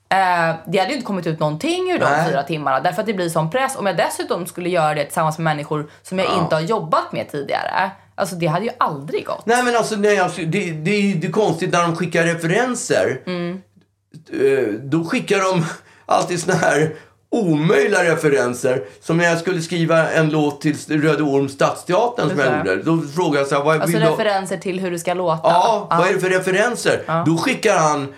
[0.10, 2.30] Eh, det hade ju inte kommit ut någonting ur de Nej.
[2.30, 3.76] fyra timmarna därför att det blir sån press.
[3.76, 7.32] Om jag dessutom skulle göra det tillsammans med människor som jag inte har jobbat med
[7.32, 7.92] tidigare.
[8.16, 9.46] Alltså det hade ju aldrig gått.
[9.46, 13.22] Nej men alltså, nej, alltså det, det det är konstigt när de skickar referenser.
[14.34, 15.66] Eh, Då skickar de
[16.06, 16.96] alltid såna här
[17.32, 18.84] omöjliga referenser.
[19.02, 22.84] Som när jag skulle skriva en låt till Röde Orm Stadsteatern som jag gjorde.
[22.84, 24.12] Då frågade jag så här, vad Alltså vill du...
[24.12, 25.42] referenser till hur det ska låta.
[25.50, 27.24] Ja, vad är det för referenser?
[27.26, 28.14] Då skickar han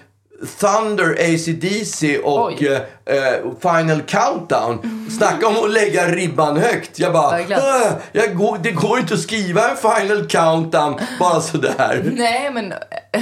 [0.59, 2.67] Thunder, AC/DC och Oj.
[3.05, 5.07] eh, eh, Final Countdown.
[5.17, 6.99] Snacka om att lägga ribban högt.
[6.99, 7.61] Jag bara, Verkligen.
[7.61, 12.01] "Äh, jag går, det går inte att skriva en Final Countdown bara sådär.
[12.15, 12.73] Nej men,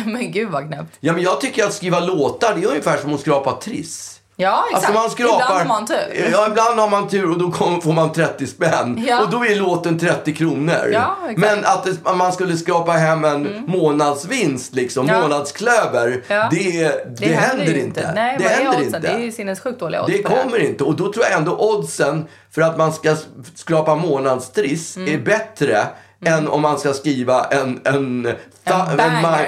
[0.06, 0.97] men gud vad knäppt.
[0.99, 4.17] Ja, men jag tycker att skriva låtar, det är ungefär som att skrapa triss.
[4.36, 4.86] Ja exakt.
[4.86, 6.30] Alltså man skrapar, Ibland har man tur.
[6.32, 9.06] Ja, ibland har man tur och då kom, får man 30 spänn.
[9.08, 9.22] Ja.
[9.24, 10.89] Och då är låten 30 kronor.
[10.94, 11.15] Ja.
[11.24, 11.41] Mm.
[11.41, 15.22] Men att det, man skulle skrapa hem en månadsvinst, liksom, Ja.
[15.22, 16.48] månadsklöver, Ja.
[16.52, 18.12] det, det, händer ju inte.
[18.15, 18.86] Nej, det är händer oddsen?
[18.86, 19.00] inte.
[19.00, 20.84] Det är ju sinnessjukt dåliga odds Det kommer inte.
[20.84, 23.15] Och då tror jag ändå oddsen för att man ska
[23.56, 25.13] skrapa månadstriss Mm.
[25.13, 25.86] är bättre
[26.26, 28.26] än om man ska skriva en, en,
[28.64, 29.00] En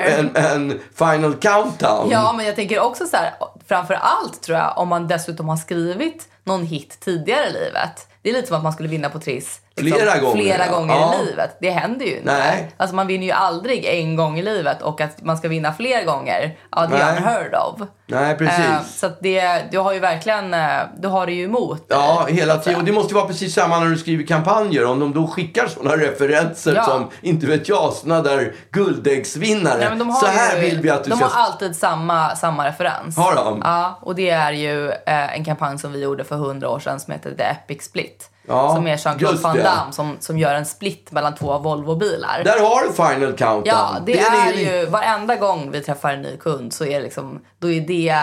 [0.07, 2.09] en, en final countdown.
[2.09, 3.33] Ja, men jag tänker också så här,
[3.67, 8.07] framför allt tror jag om man dessutom har skrivit någon hit tidigare i livet.
[8.21, 9.59] Det är lite som att man skulle vinna på Triss.
[9.77, 10.71] Flera gånger, Flera ja.
[10.71, 11.15] gånger Ja.
[11.21, 11.57] i livet.
[11.61, 12.33] Det händer ju inte.
[12.33, 12.71] Nej.
[12.77, 16.05] Alltså man vinner ju aldrig en gång i livet och att man ska vinna fler
[16.05, 17.87] gånger, ja det är unheard of.
[18.07, 18.59] Nej, precis.
[18.65, 22.33] Eh, så det, du har ju verkligen, eh, du har det ju emot Ja, så
[22.33, 22.79] hela tiden.
[22.79, 24.85] Och det måste vara precis samma när du skriver kampanjer.
[24.85, 26.83] Om de då skickar sådana referenser Ja.
[26.83, 29.77] som, inte vet jag, såna där guldäggsvinnare.
[29.79, 31.25] Nej, men de har Så här ju, vill vi att du de ska...
[31.27, 33.17] har alltid samma, samma referens.
[33.17, 33.61] Har de?
[33.65, 36.99] Ja, och det är ju eh, en kampanj som vi gjorde för hundra år sedan
[36.99, 38.29] som heter The Epic Split.
[38.47, 39.63] Ja, som är Jean-Claude Van det.
[39.63, 42.41] Damme som, som gör en split mellan två Volvo-bilar.
[42.43, 43.63] Där har du final countdown.
[43.65, 46.97] Ja, det Den är li- ju varenda gång vi träffar en ny kund så är
[46.97, 48.15] det liksom, då är det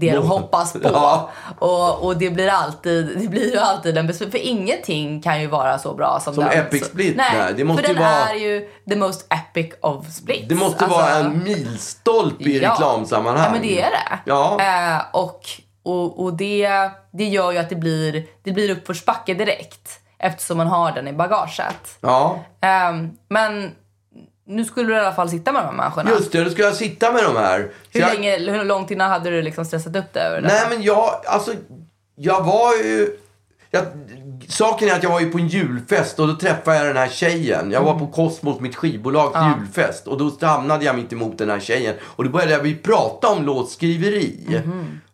[0.00, 0.78] det de hoppas på.
[0.92, 1.30] Ja.
[1.58, 4.38] Och, och det blir alltid, det blir ju alltid en besvikelse.
[4.38, 6.52] För ingenting kan ju vara så bra som, Som den.
[6.58, 9.74] Epic Så- Split, Nej, nej, det måste för den vara- är ju the most epic
[9.82, 10.48] of splits.
[10.48, 13.44] Det måste Alltså- vara en milstolpe i reklamsammanhang.
[13.46, 14.18] Ja, men det är det.
[14.24, 14.60] Ja.
[14.60, 15.40] Eh, och
[15.82, 20.66] och, och det, det gör ju att det blir, det blir uppförsbacke direkt eftersom man
[20.66, 21.98] har den i bagaget.
[22.00, 23.70] Ja, Ehm, men
[24.46, 26.10] nu skulle du i alla fall sitta med de här människorna.
[26.10, 26.44] just det.
[26.44, 27.70] Då ska jag sitta med de här.
[27.90, 30.48] Hur, jag, länge, hur långt innan hade du liksom stressat upp det över det?
[30.48, 31.52] Nej, men jag, alltså,
[32.16, 33.16] jag var ju...
[33.70, 33.84] Jag,
[34.48, 37.08] saken är att jag var ju på en julfest och då träffade jag den här
[37.08, 37.70] tjejen.
[37.70, 40.06] Jag var på Cosmos, mitt skivbolags julfest.
[40.06, 41.94] Och då hamnade jag mitt emot den här tjejen.
[42.02, 44.62] Och då började vi prata om låtskriveri.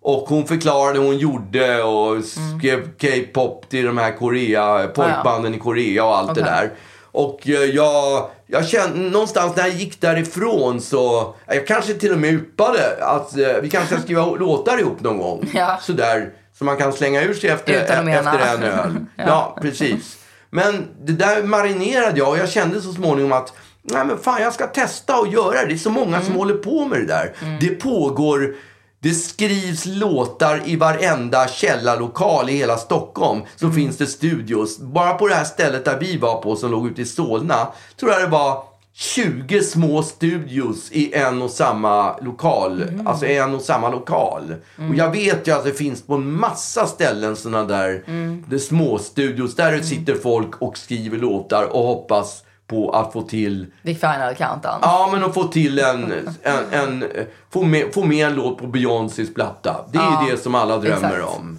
[0.06, 6.04] Och hon förklarade hon gjorde och skrev K-pop till de här Korea, pojkbanden i Korea
[6.04, 6.52] och allt det Okej.
[6.52, 6.70] där.
[7.12, 12.18] Och eh, jag, jag kände någonstans när jag gick därifrån så, jag kanske till och
[12.18, 15.50] med yppade att eh, vi kanske ska skriva låtar ihop någon gång.
[15.54, 15.78] Ja.
[15.82, 18.96] Sådär, så man kan slänga ur sig efter, efter en öl.
[19.16, 19.58] ja.
[19.62, 20.16] precis.
[20.50, 24.52] Men det där marinerade jag och jag kände så småningom att Nej men fan, jag
[24.54, 25.66] ska testa och göra det.
[25.66, 26.26] Det är så många Mm.
[26.26, 27.32] som håller på med det där.
[27.60, 28.54] Det pågår,
[29.00, 33.40] det skrivs låtar i varenda källarlokal i hela Stockholm.
[33.56, 33.76] Så Mm.
[33.76, 34.78] finns det studios.
[34.78, 37.68] Bara på det här stället där vi var på som låg ute i Solna.
[38.00, 38.62] Tror jag det var
[38.94, 42.82] 20 små studios i en och samma lokal.
[42.82, 43.06] Mm.
[43.06, 44.54] Alltså en och samma lokal.
[44.90, 48.44] Och jag vet ju att det finns på en massa ställen sådana där Mm.
[48.60, 53.66] små studios där det sitter folk och skriver låtar och hoppas på att få till
[53.84, 54.78] The final countdown.
[54.82, 57.04] Ja, men att få till en, en, en
[57.50, 59.84] få, med, få med en låt på Beyoncés platta.
[59.92, 61.36] Det är Ja, ju det som alla drömmer exakt.
[61.38, 61.58] om.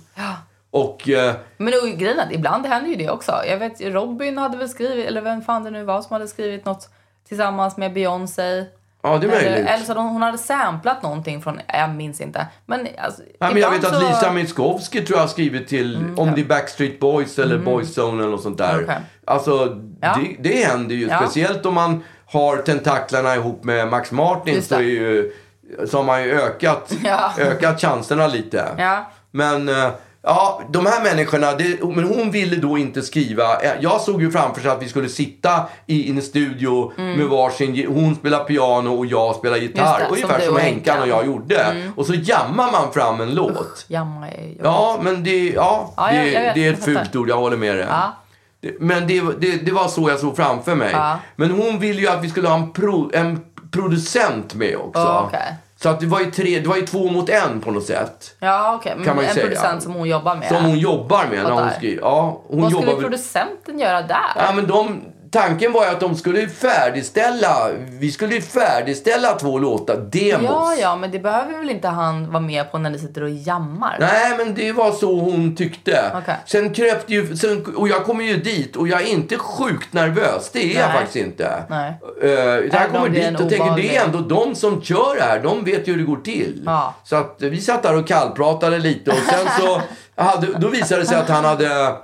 [0.71, 3.31] Och eh, Men då, grejen att ibland händer ju det också.
[3.47, 6.65] Jag vet, Robin hade väl skrivit, eller vem fan det nu var som hade skrivit
[6.65, 6.89] något
[7.27, 8.65] tillsammans med Beyoncé.
[9.03, 9.67] Ja, det är möjligt.
[9.69, 12.47] eller så hon, hon hade samplat någonting från, jag minns inte.
[12.65, 15.67] Men, alltså, Ja, men jag vet att så- Mm, Lisa Miskovsky tror jag har skrivit
[15.67, 18.81] till, om det är Backstreet Boys eller Boyzone eller något sånt där.
[18.83, 18.97] Okej.
[19.25, 20.17] Alltså, Ja.
[20.39, 21.07] det, det händer ju.
[21.07, 21.17] Ja.
[21.21, 25.31] Speciellt om man har tentaklarna ihop med Max Martin så, är ju,
[25.89, 27.31] så har man ju ökat, Ja.
[27.39, 28.67] ökat chanserna lite.
[28.77, 29.11] Ja.
[29.31, 29.89] Men eh,
[30.27, 33.59] ja, de här människorna, det, men hon ville då inte skriva.
[33.61, 37.25] Eh, Jag såg ju framför sig att vi skulle sitta i, i en studio med
[37.25, 39.83] varsin, hon spelar piano och jag spelar gitarr.
[39.83, 39.99] Mm.
[39.99, 41.83] Det, som ungefär som och Henkan och jag gjorde.
[41.95, 43.85] Och så jammar man fram en låt.
[43.87, 44.53] Jamma är.
[44.63, 47.57] Ja, men det, ja, Ja, det, jag- jag det är ett fult ord, jag håller
[47.57, 47.85] med dig.
[47.89, 48.13] Ja.
[48.61, 50.91] Det- Men det, det, det var så jag såg framför mig.
[50.91, 51.19] Ja.
[51.35, 53.39] Men hon ville ju att vi skulle ha en, pro, en
[53.71, 54.99] producent med också.
[55.01, 55.55] Ja, okej.
[55.81, 58.35] Så att det var, ju tre, det var ju två mot en på något sätt.
[58.39, 58.91] Ja, okej.
[58.91, 59.45] Kan Men man ju en säga.
[59.47, 60.47] producent som hon jobbar med.
[60.47, 62.01] Som hon jobbar med när hon skriver.
[62.01, 64.17] Ja, hon Vad jobbar skulle väl- producenten göra där?
[64.35, 69.59] Ja, men de, tanken var ju att de skulle färdigställa, vi skulle ju färdigställa två
[69.59, 70.43] låtar, demos.
[70.49, 73.29] ja, ja, men det behöver väl inte han vara med på när ni sitter och
[73.29, 73.97] jammar?
[73.99, 76.11] Nej, men det var så hon tyckte.
[76.15, 76.35] Okej.
[76.45, 80.49] Sen kröp ju, sen, och jag kommer ju dit och jag är inte sjukt nervös.
[80.53, 80.97] Det är jag Nej.
[80.97, 81.63] faktiskt inte.
[81.69, 81.93] Nej.
[82.23, 85.39] Uh, jag Även kommer dit och tänker, det är ändå de som kör det här.
[85.39, 86.63] De vet ju hur det går till.
[86.65, 86.95] Ja.
[87.03, 89.81] Så att eh, vi satt där och kallpratade lite och sen så
[90.21, 91.95] hade, då visade det sig att han hade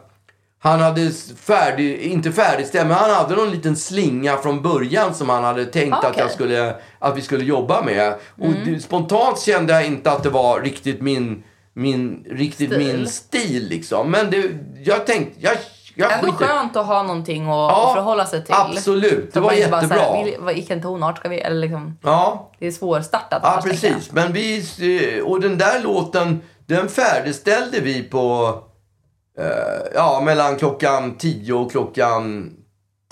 [0.64, 5.44] han hade färdig, inte färdigställt, men han hade någon liten slinga från början som han
[5.44, 6.20] hade tänkt Ah, att, jag.
[6.20, 6.30] Mm.
[6.34, 8.14] skulle, att vi skulle jobba med.
[8.42, 12.78] Och det, spontant kände jag inte att det var riktigt min, min, riktigt Stil.
[12.78, 14.12] min stil liksom.
[14.12, 14.44] Men det,
[14.84, 15.54] jag tänkte, jag,
[15.96, 18.54] jag Ändå skiter- skönt att ha någonting att, Ja, att förhålla sig till.
[18.56, 19.34] absolut.
[19.34, 19.82] Det var bara jättebra.
[19.88, 21.40] Så här, vill- vad- vilken tonart ska vi...
[21.40, 22.52] Eller liksom, Ja.
[22.60, 24.12] det är svårstartat Ja, precis.
[24.12, 24.64] Men vi,
[25.26, 28.73] och den där låten, den färdigställde vi på, eh,
[29.96, 32.52] ja, mellan klockan 10 och klockan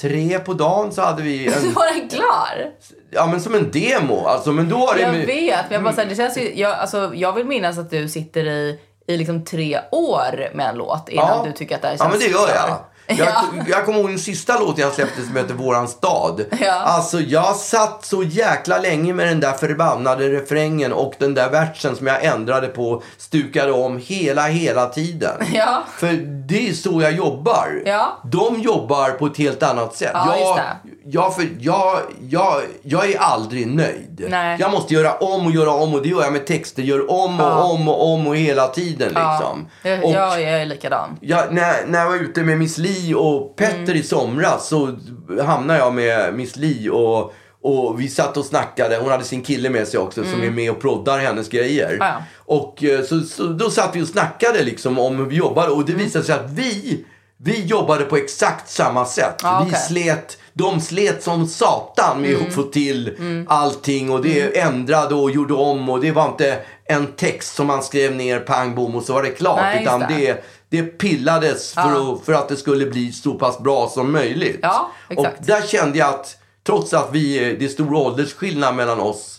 [0.02, 2.72] tre på dagen så hade vi en, var den klar?
[3.12, 4.26] ja men som en demo.
[4.26, 5.26] Alltså, men då var det Jag vet,
[5.70, 8.08] men jag, bara, så här, det känns ju, jag, alltså, jag vill minnas att du
[8.10, 11.44] sitter i, i liksom tre år med en låt innan Ja.
[11.46, 12.78] du tycker att det här känns Ja, men det gör jag.
[13.18, 13.44] Jag, Ja.
[13.68, 16.42] jag kommer ihåg den sista låten jag släppte som heter Våran stad.
[16.62, 16.72] Ja.
[16.74, 21.96] Alltså jag satt så jäkla länge med den där förbannade refrängen och den där versen
[21.96, 25.42] som jag ändrade på, stukade om hela, hela tiden.
[25.54, 25.84] Ja.
[25.98, 26.14] För
[26.48, 27.82] det är så jag jobbar.
[27.86, 28.20] Ja.
[28.24, 30.12] De jobbar på ett helt annat sätt.
[30.14, 30.60] Ja, jag,
[31.06, 34.26] jag, för, jag, jag, jag är aldrig nöjd.
[34.30, 34.58] Nej.
[34.60, 36.84] Jag måste göra om och göra om och det gör jag med texter.
[36.84, 37.64] Gör om och Ja.
[37.64, 39.68] om och om och hela tiden liksom.
[39.84, 41.18] Jag, och, jag, jag är likadan.
[41.22, 43.98] Ja, när, när jag var ute med Miss Li och Petter Mm.
[43.98, 44.96] i somras så
[45.44, 47.34] hamnade jag med Miss Li och,
[47.64, 48.98] och vi satt och snackade.
[48.98, 51.86] Hon hade sin kille med sig också som är med och proddar hennes grejer.
[51.88, 51.98] Mm.
[52.00, 52.14] Ja.
[52.38, 55.82] Och eh, så, så då satt vi och snackade liksom om hur vi jobbade och
[55.82, 55.86] Mm.
[55.86, 57.06] det visade sig att vi,
[57.38, 59.36] vi jobbade på exakt samma sätt.
[59.44, 59.82] Ja, Vi okej.
[59.88, 62.48] slet, de slet som satan med Mm.
[62.48, 67.08] att få till allting och det ändrade och gjorde om och det var inte en
[67.08, 69.60] text som man skrev ner pang bom och så var det klart.
[69.62, 70.08] Nej, utan det.
[70.08, 72.14] det, det pillades för, Ja.
[72.20, 74.60] att, för att det skulle bli så pass bra som möjligt.
[74.62, 75.40] Ja, exakt.
[75.40, 79.38] Och där kände jag att trots att vi, det är stor åldersskillnad mellan oss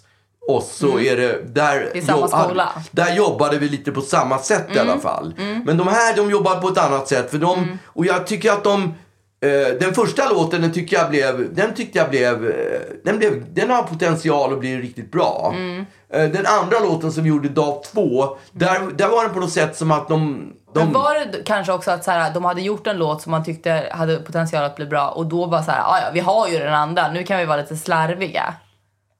[0.49, 1.89] oss så är det där, Mm.
[1.95, 2.69] Det samma skola.
[2.73, 2.83] Mm.
[2.91, 5.35] där jobbade vi lite på samma sätt i alla fall.
[5.65, 7.31] Men de här de jobbar på ett annat sätt.
[7.31, 8.83] För de, Och jag tycker att de
[9.41, 13.55] eh, den första låten den tycker jag blev, den tyckte jag blev, eh, den, blev,
[13.55, 15.53] den har potential att bli riktigt bra.
[15.57, 15.85] Mm.
[16.13, 19.53] Eh, den andra låten som vi gjorde dag två, där, där var den på något
[19.53, 22.61] sätt som att de, de Men var det kanske också att så här, de hade
[22.61, 25.71] gjort en låt som man tyckte hade potential att bli bra och då bara så
[25.71, 28.55] här, ah, ja vi har ju den andra, nu kan vi vara lite slarviga.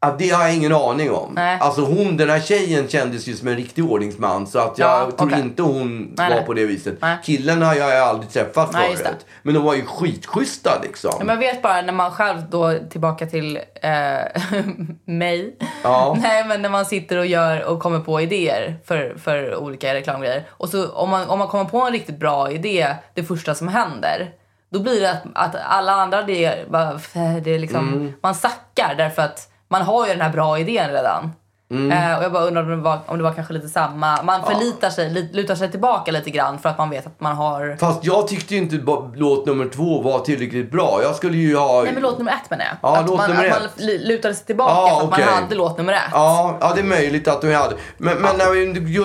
[0.05, 1.33] Ja, det har jag ingen aning om.
[1.35, 1.59] Nej.
[1.61, 4.47] Alltså hon, den här tjejen kändes ju som en riktig ordningsman.
[4.47, 5.41] Så att jag Ja, tror okej.
[5.41, 6.47] inte hon Nej, var nej.
[6.47, 6.95] på det viset.
[7.01, 7.17] Nej.
[7.25, 9.27] Killen har jag aldrig träffat Nej, förut.
[9.43, 11.11] Men de var ju skitschyssta liksom.
[11.19, 14.43] Ja, men jag vet bara när man själv då, tillbaka till eh,
[15.05, 15.57] mig.
[15.83, 16.17] Ja.
[16.23, 20.45] Nej men när man sitter och gör och kommer på idéer för, för olika reklamgrejer.
[20.51, 23.69] Och så om man, om man kommer på en riktigt bra idé, det första som
[23.69, 24.31] händer.
[24.73, 26.23] Då blir det att, att alla andra
[26.69, 26.93] bara,
[27.45, 28.13] det är liksom, Mm.
[28.23, 31.33] man sackar därför att man har ju den här bra idén redan.
[31.71, 31.93] Mm.
[32.13, 34.23] Eh, och jag bara undrar om det, var, om det var kanske lite samma.
[34.23, 37.37] Man förlitar sig, li- lutar sig tillbaka lite grann för att man vet att man
[37.37, 37.77] har...
[37.81, 38.77] Fast jag tyckte ju inte
[39.15, 41.01] låt nummer två var tillräckligt bra.
[41.03, 41.83] Jag skulle ju ha...
[41.83, 42.75] Nej men låt nummer ett menar jag.
[42.83, 44.07] Ja, att låt man, nummer att man ett.
[44.07, 45.25] lutade sig tillbaka Ja, för att okej.
[45.35, 46.01] man hade låt nummer ett.
[46.13, 47.75] Ja, ja, det är möjligt att vi hade.
[47.99, 48.51] Men, men när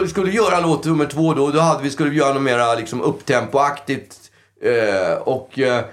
[0.01, 2.73] vi skulle göra låt nummer två då, då hade vi, skulle vi göra något mera
[2.75, 4.15] liksom upptempoaktigt.
[4.63, 5.83] Eh, och eh,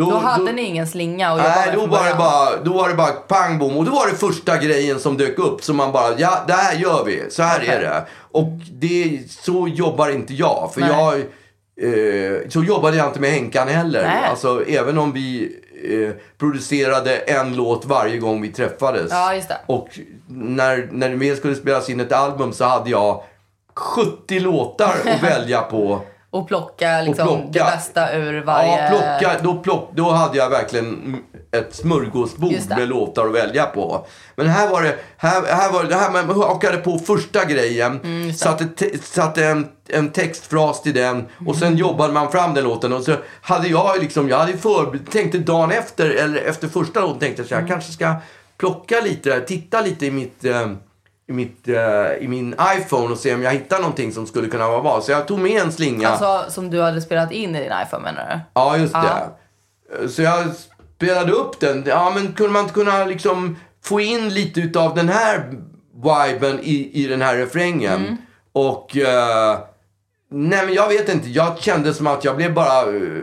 [0.00, 2.94] då, Då hade ni ingen slinga och Nej, då var, det bara, då var det
[2.94, 3.76] bara pang bom.
[3.76, 5.64] Och då var det första grejen som dök upp.
[5.64, 7.30] Som man bara, ja det här gör vi.
[7.30, 7.68] Så här Okej.
[7.74, 8.06] är det.
[8.32, 10.70] Och det, så jobbar inte jag.
[10.74, 10.90] För Nej.
[10.90, 11.14] jag,
[11.88, 14.02] eh, så jobbade jag inte med Henkan heller.
[14.02, 14.30] Nej.
[14.30, 19.10] Alltså, även om vi eh, producerade en låt varje gång vi träffades.
[19.10, 19.58] Ja, just det.
[19.66, 19.88] Och
[20.28, 23.22] när, när väl skulle spelas in ett album så hade jag
[23.74, 26.00] 70 låtar att välja på.
[26.32, 27.44] Och plocka liksom plocka.
[27.52, 28.82] det bästa ur varje...
[28.82, 31.16] Ja, plocka, då, plock, då hade jag verkligen
[31.52, 34.06] ett smörgåsbord med låtar att välja på.
[34.36, 38.32] Men här var det, här, här var det, här man hakade på första grejen, Mm,
[38.32, 41.54] satte, te, satte en, en textfras till den och Mm.
[41.54, 42.92] sen jobbade man fram den låten.
[42.92, 47.18] Och så hade jag liksom, jag hade förberett, tänkte dagen efter, eller efter första låten
[47.18, 47.66] tänkte jag så Mm.
[47.66, 48.14] jag kanske ska
[48.58, 50.70] plocka lite, titta lite i mitt eh,
[51.30, 54.68] i, mitt, eh, i min iPhone och se om jag hittar någonting som skulle kunna
[54.68, 55.00] vara bra.
[55.00, 56.08] Så jag tog med en slinga.
[56.08, 58.40] Alltså som du hade spelat in i din iPhone menar du?
[58.54, 59.28] Ja, just Ja.
[60.00, 60.08] det.
[60.08, 60.44] Så jag
[60.96, 61.84] spelade upp den.
[61.86, 65.50] Ja, men kunde man inte kunna liksom få in lite utav den här
[65.94, 68.00] viben i, i den här refrängen?
[68.04, 68.16] Mm.
[68.52, 68.96] Och...
[68.96, 69.58] eh,
[70.30, 71.28] nej, men jag vet inte.
[71.28, 73.22] Jag kände som att jag blev bara eh,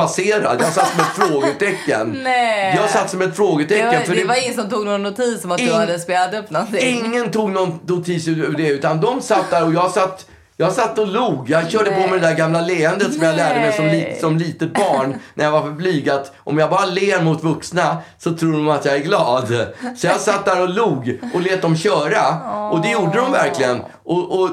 [0.00, 0.56] passerad.
[0.60, 2.20] Jag satt som ett frågetecken.
[2.24, 2.76] Nej.
[2.76, 3.86] Jag satt som ett Det frågetecken.
[3.86, 6.34] var, för det var ingen som tog någon notis om att du Ing- hade spelat
[6.34, 7.04] upp någonting?
[7.04, 10.98] Ingen tog någon notis över det, utan de satt där och jag satt, jag satt
[10.98, 11.50] och log.
[11.50, 14.18] Jag körde på med det där gamla leendet som jag lärde mig som, li, Nej.
[14.20, 16.08] som litet barn när jag var för blyg.
[16.10, 19.66] Att om jag bara ler mot vuxna så tror de att jag är glad.
[19.96, 22.22] Så jag satt där och log och lät dem köra.
[22.70, 23.82] Och det gjorde de verkligen.
[24.04, 24.50] Och, och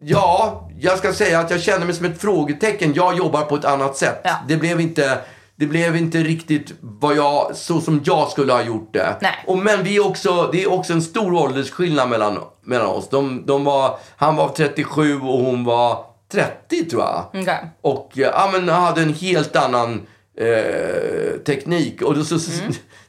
[0.00, 2.94] ja, jag ska säga att jag kände mig som ett frågetecken.
[2.94, 4.20] Jag jobbar på ett annat sätt.
[4.24, 4.36] Ja.
[4.48, 5.18] Det blev inte...
[5.56, 9.16] Det blev inte riktigt vad jag, så som jag skulle ha gjort det.
[9.20, 9.44] Nej.
[9.46, 13.08] Och, men vi också, det är också en stor åldersskillnad mellan, mellan oss.
[13.08, 17.24] De, de var, han var 37 och hon var 30 tror jag.
[17.32, 17.70] Okej.
[17.80, 20.06] Och ja, men hade en helt annan
[20.38, 22.02] eh, teknik.
[22.02, 22.38] Och då, så,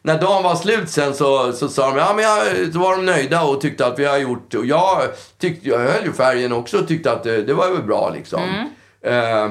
[0.06, 3.06] när dagen var slut sen så, så sa de, ja men jag, så var de
[3.06, 5.02] nöjda och tyckte att vi har gjort, och jag
[5.40, 8.42] tyckte, jag höll ju färgen också och tyckte att det, det var väl bra liksom.
[9.02, 9.50] Eh,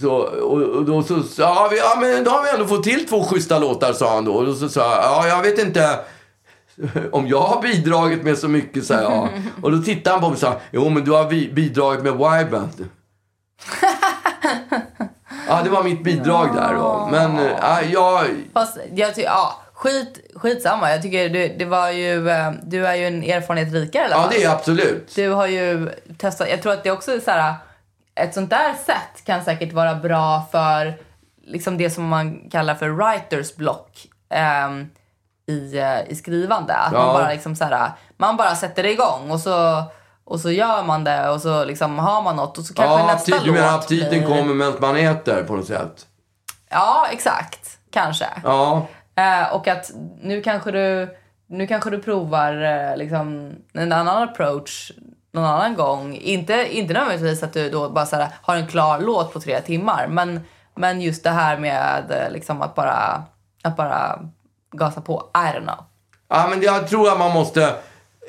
[0.00, 3.06] så, och, och då så sa vi, ja men då har vi ändå fått till
[3.06, 4.32] två schyssta låtar sa han då.
[4.32, 5.98] Och då så sa jag, ja jag vet inte
[7.12, 9.28] om jag har bidragit med så mycket, sa jag.
[9.62, 12.12] Och då tittade han på mig och sa, jo men du har bi- bidragit med
[12.12, 12.88] Y-band.
[15.48, 17.08] ja, det var mitt bidrag där då.
[17.10, 20.90] Men äh, jag, Fast jag tycker, ja, skit, skitsamma.
[20.90, 24.16] Jag tycker du, det var ju, eh, du är ju en erfarenhet rikare i alla
[24.22, 25.12] ja det är absolut.
[25.14, 27.54] Du har ju testat, jag tror att det också är så här,
[28.14, 30.94] ett sånt där sätt kan säkert vara bra för
[31.46, 34.88] liksom det som man kallar för writers block ehm,
[35.46, 36.74] i, eh, i skrivande.
[36.74, 36.98] Att Ja.
[36.98, 39.82] man bara liksom så här, man bara sätter det igång och så,
[40.26, 43.06] och så gör man det och så liksom har man något och så kanske Ja,
[43.06, 44.26] nästa aptit, du menar låt aptiten blir...
[44.26, 46.06] kommer medan man äter på något sätt?
[46.70, 47.78] Ja, exakt.
[47.90, 48.26] Kanske.
[48.44, 48.86] Ja.
[49.14, 49.90] Eh, och att
[50.22, 54.92] nu kanske du, nu kanske du provar eh, liksom en annan approach
[55.32, 56.14] någon annan gång.
[56.14, 59.60] Inte, inte nödvändigtvis att du då bara så här, har en klar låt på tre
[59.60, 60.06] timmar.
[60.08, 60.40] Men,
[60.74, 63.22] men just det här med eh, liksom att, bara,
[63.62, 64.18] att bara
[64.72, 65.30] gasa på.
[65.34, 65.84] I don't know.
[66.28, 67.74] Ja, men jag tror att man måste...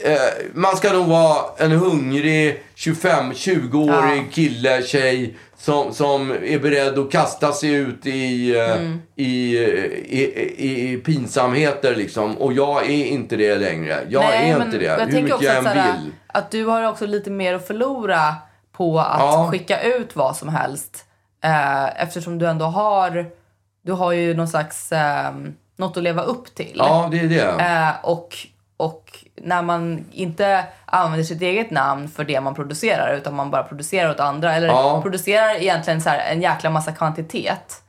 [0.04, 4.24] Eh, man ska nog vara en hungrig 25-20-årig Ja.
[4.32, 9.02] kille, tjej som, som är beredd att kasta sig ut i, eh, Mm.
[9.16, 9.58] i,
[10.08, 10.24] i,
[10.58, 12.38] i, i pinsamheter liksom.
[12.38, 14.00] Och jag är inte det längre.
[14.10, 14.86] Jag Nej, är inte det.
[14.86, 16.12] Jag Hur mycket jag än vill.
[16.28, 18.36] att du har också lite mer att förlora
[18.72, 19.48] på att Ja.
[19.52, 21.06] skicka ut vad som helst.
[21.44, 23.26] Eh, eftersom du ändå har,
[23.82, 25.32] du har ju någon slags, eh,
[25.78, 26.74] något att leva upp till.
[26.76, 27.64] Ja, det är det.
[27.64, 28.36] Eh, och,
[28.78, 29.10] och
[29.42, 34.10] när man inte använder sitt eget namn för det man producerar utan man bara producerar
[34.10, 35.02] åt andra eller Ja.
[35.02, 37.82] producerar egentligen så en jäkla massa kvantitet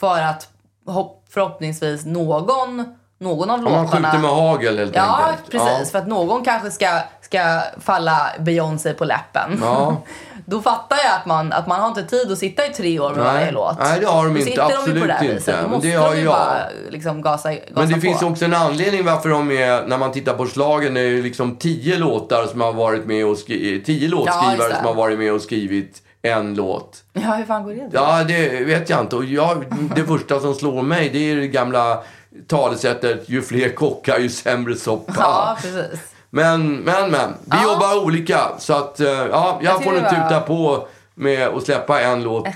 [0.00, 0.48] för att
[0.86, 4.08] hopp, förhoppningsvis någon, någon av man låtarna...
[4.10, 5.50] skjuter med hagel helt Ja, enkelt.
[5.50, 5.90] precis.
[5.92, 9.58] För att någon kanske ska, ska falla Beyoncé på läppen.
[9.62, 9.96] Ja.
[10.48, 13.08] Då fattar jag att man, att man har inte tid att sitta i tre år
[13.14, 13.26] med Nej.
[13.34, 13.78] varje låt.
[13.78, 14.50] Nej, det har de Då inte.
[14.50, 15.48] de det Absolut viset.
[15.48, 15.62] inte.
[15.62, 16.32] Då måste det har de ju jag.
[16.34, 16.58] bara
[16.90, 18.00] liksom gasa, gasa Men det på.
[18.00, 21.22] finns också en anledning varför de är, när man tittar på slagen, det är ju
[21.22, 24.76] liksom tio låtar som har varit med och skrivit, tio låtskrivare det.
[24.76, 27.02] som har varit med och skrivit en låt.
[27.12, 27.88] Ja, hur fan går det till?
[27.92, 29.16] Ja, det vet jag inte.
[29.16, 29.64] Och jag,
[29.96, 32.02] det första som slår mig, det är det gamla
[32.46, 35.12] talesättet, ju fler kockar, ju sämre soppa.
[35.16, 36.00] Ja, precis.
[36.30, 37.30] Men, men, men.
[37.44, 37.72] Vi Ja.
[37.72, 38.38] jobbar olika.
[38.58, 42.22] Så att, eh, ja, jag, Jag får nog var- tuta på med att släppa en
[42.22, 42.48] låt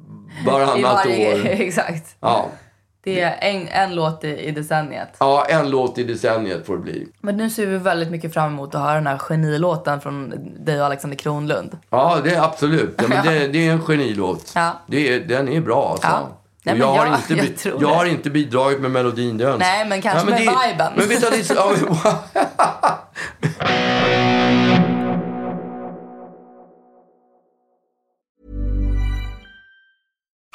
[0.46, 1.46] varannat varje, år.
[1.46, 2.16] exakt.
[2.20, 2.46] Ja.
[3.04, 5.08] Det är en, en låt i, i decenniet.
[5.20, 7.08] ja, en låt i decenniet får det bli.
[7.20, 10.80] Men nu ser vi väldigt mycket fram emot att höra den här genilåten från dig
[10.80, 11.78] och Alexander Kronlund.
[11.90, 12.94] Ja, det är absolut.
[13.02, 14.52] Ja, men det, det är en genilåt.
[14.54, 14.72] Ja.
[14.86, 16.06] Det är, den är bra alltså.
[16.08, 16.28] Ja.
[16.66, 17.14] Nej, men jag, har jag-
[17.46, 19.58] inte, jag jag har inte bidragit med melodin, det.
[19.58, 20.92] Nej, men kanske Ja, med det, viben.
[20.96, 21.26] Men vet du,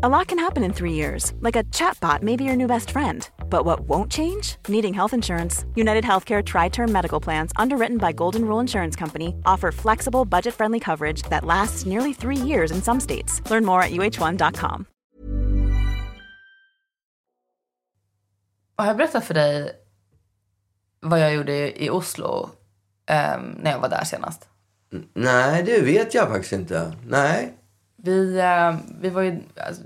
[0.00, 2.90] A lot can happen in three years, like a chatbot may be your new best
[2.90, 3.28] friend.
[3.50, 4.56] But what won't change?
[4.68, 5.66] Needing health insurance.
[5.76, 10.54] United Healthcare Tri Term Medical Plans, underwritten by Golden Rule Insurance Company, offer flexible, budget
[10.54, 13.42] friendly coverage that lasts nearly three years in some states.
[13.50, 14.86] Learn more at uh1.com.
[18.76, 19.72] Har jag berättat för dig
[21.00, 22.50] vad jag gjorde i Oslo
[23.06, 24.48] ehm, när jag var där senast?
[25.14, 26.92] Nej, det vet jag faktiskt inte.
[27.06, 27.54] Nej.
[28.02, 29.42] Vi, eh, vi var ju...
[29.66, 29.82] Alltså,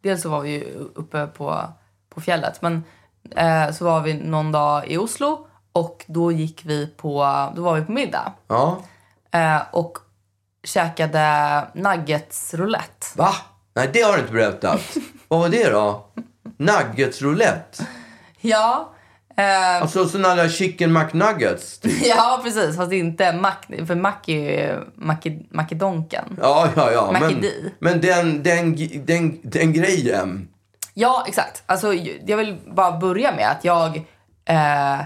[0.00, 0.64] dels så var vi ju
[0.94, 1.62] uppe på,
[2.08, 2.62] på fjället.
[2.62, 2.84] Men
[3.30, 7.24] eh, så var vi någon dag i Oslo och då gick vi på...
[7.56, 8.32] Då var vi på middag.
[8.48, 8.82] Ja.
[9.30, 9.98] Eh, och
[10.64, 13.06] käkade nuggets roulette.
[13.14, 13.30] Va?
[13.74, 14.80] Nej, det har du inte berättat.
[15.28, 16.06] Vad var det då?
[16.56, 17.86] Nuggets roulette?
[18.40, 18.92] Ja.
[19.36, 21.78] Eh, Alltså såna där chicken McNuggets?
[21.78, 22.06] typ.
[22.06, 22.76] ja, precis.
[22.76, 23.66] Fast inte mack...
[23.86, 24.80] För mack är ju
[25.50, 26.24] mackedonken.
[26.42, 27.10] Ja, ja, ja.
[27.20, 27.44] Men,
[27.78, 28.76] men den, den,
[29.06, 30.48] den, den grejen.
[30.94, 31.62] Ja, exakt.
[31.66, 31.94] Alltså,
[32.26, 33.96] jag vill bara börja med att jag
[34.44, 35.00] eh,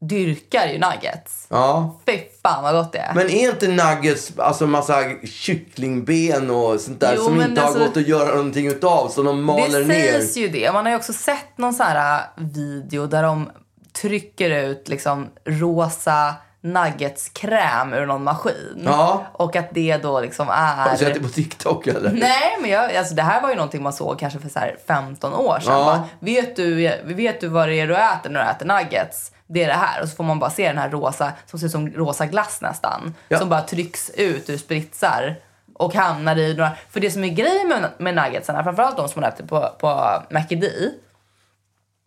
[0.00, 1.46] dyrkar ju nuggets.
[1.50, 2.00] Ja.
[2.06, 3.14] Fy fan vad gott det är.
[3.14, 4.94] Men är inte nuggets alltså massa
[5.24, 9.24] kycklingben och sånt där Jo, som inte alltså- har gått att göra någonting utav som
[9.24, 10.12] de maler det ner?
[10.12, 10.72] sägs ju det.
[10.72, 13.50] Man har ju också sett någon sån här äh, video där de
[13.92, 18.82] trycker ut liksom rosa nuggetskräm ur någon maskin.
[18.84, 19.26] Ja.
[19.32, 21.22] Och att det då liksom Har du sett det är...
[21.22, 22.12] på TikTok eller?
[22.12, 24.76] Nej, men jag, alltså det här var ju någonting man såg kanske för så här
[24.86, 25.72] 15 år sedan.
[25.72, 25.84] Ja.
[25.84, 26.74] Bara, vet, du,
[27.04, 29.32] vet du vad det är du äter när du äter nuggets?
[29.48, 30.02] Det är det här.
[30.02, 32.58] Och så får man bara se den här rosa, som ser ut som rosa glass
[32.62, 33.14] nästan.
[33.28, 33.38] Ja.
[33.38, 35.36] Som bara trycks ut ur spritsar.
[35.74, 36.70] Och hamnar i några...
[36.90, 40.22] För det som är grejen med, med nuggetsarna, framförallt de som man äter på, på
[40.30, 40.64] McD.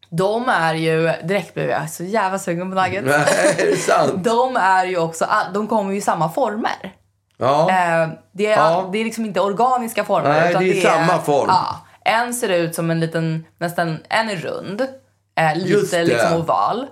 [0.10, 3.08] De är ju, direkt blev jag så jävla sugen på nuggets.
[3.08, 4.12] Nej, är det sant?
[4.24, 6.96] De är ju också, de kommer ju i samma former.
[7.38, 7.70] Ja.
[7.70, 8.90] Eh, det, är, Ja.
[8.92, 10.30] det är liksom inte organiska former.
[10.30, 11.46] Nej, det är samma form.
[11.50, 14.82] Ja, en ser ut som en liten, nästan, en är rund,
[15.36, 16.04] eh, lite det.
[16.04, 16.88] liksom oval.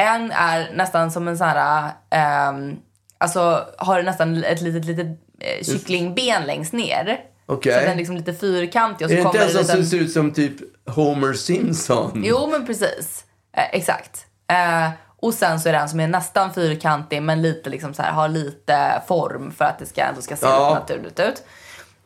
[0.00, 2.76] En är nästan som en sån här, ehm,
[3.18, 5.06] alltså har nästan ett litet, litet
[5.40, 7.20] eh, kycklingben längst ner.
[7.46, 7.72] Okej.
[7.74, 9.86] Så den är liksom lite fyrkantig och Är så det inte en som liten...
[9.86, 12.22] ser ut som typ Homer Simpson?
[12.24, 13.24] Jo, men precis.
[13.56, 14.26] Eh, exakt.
[14.52, 14.90] Eh,
[15.22, 18.12] och sen så är det en som är nästan fyrkantig men lite liksom så här,
[18.12, 20.74] har lite form för att det ska, ändå ska se Ja.
[20.80, 21.42] naturligt ut.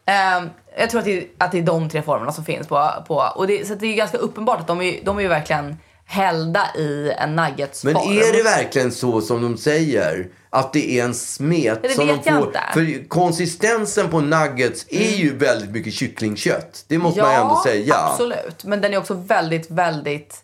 [0.06, 0.44] Eh,
[0.78, 2.88] jag tror att det, att det är de tre formerna som finns på.
[3.06, 5.76] på och det, så det är ganska uppenbart att de är, de är ju verkligen
[6.06, 7.92] hällda i en nuggetsform.
[7.92, 10.28] Men är det verkligen så som de säger?
[10.50, 12.46] Att det är en smet Det som de får?
[12.46, 12.60] inte.
[12.72, 16.84] För konsistensen på nuggets är ju väldigt mycket kycklingkött.
[16.88, 17.94] Det måste man ju ändå säga.
[17.96, 18.64] absolut.
[18.64, 20.36] Men den är också väldigt, väldigt...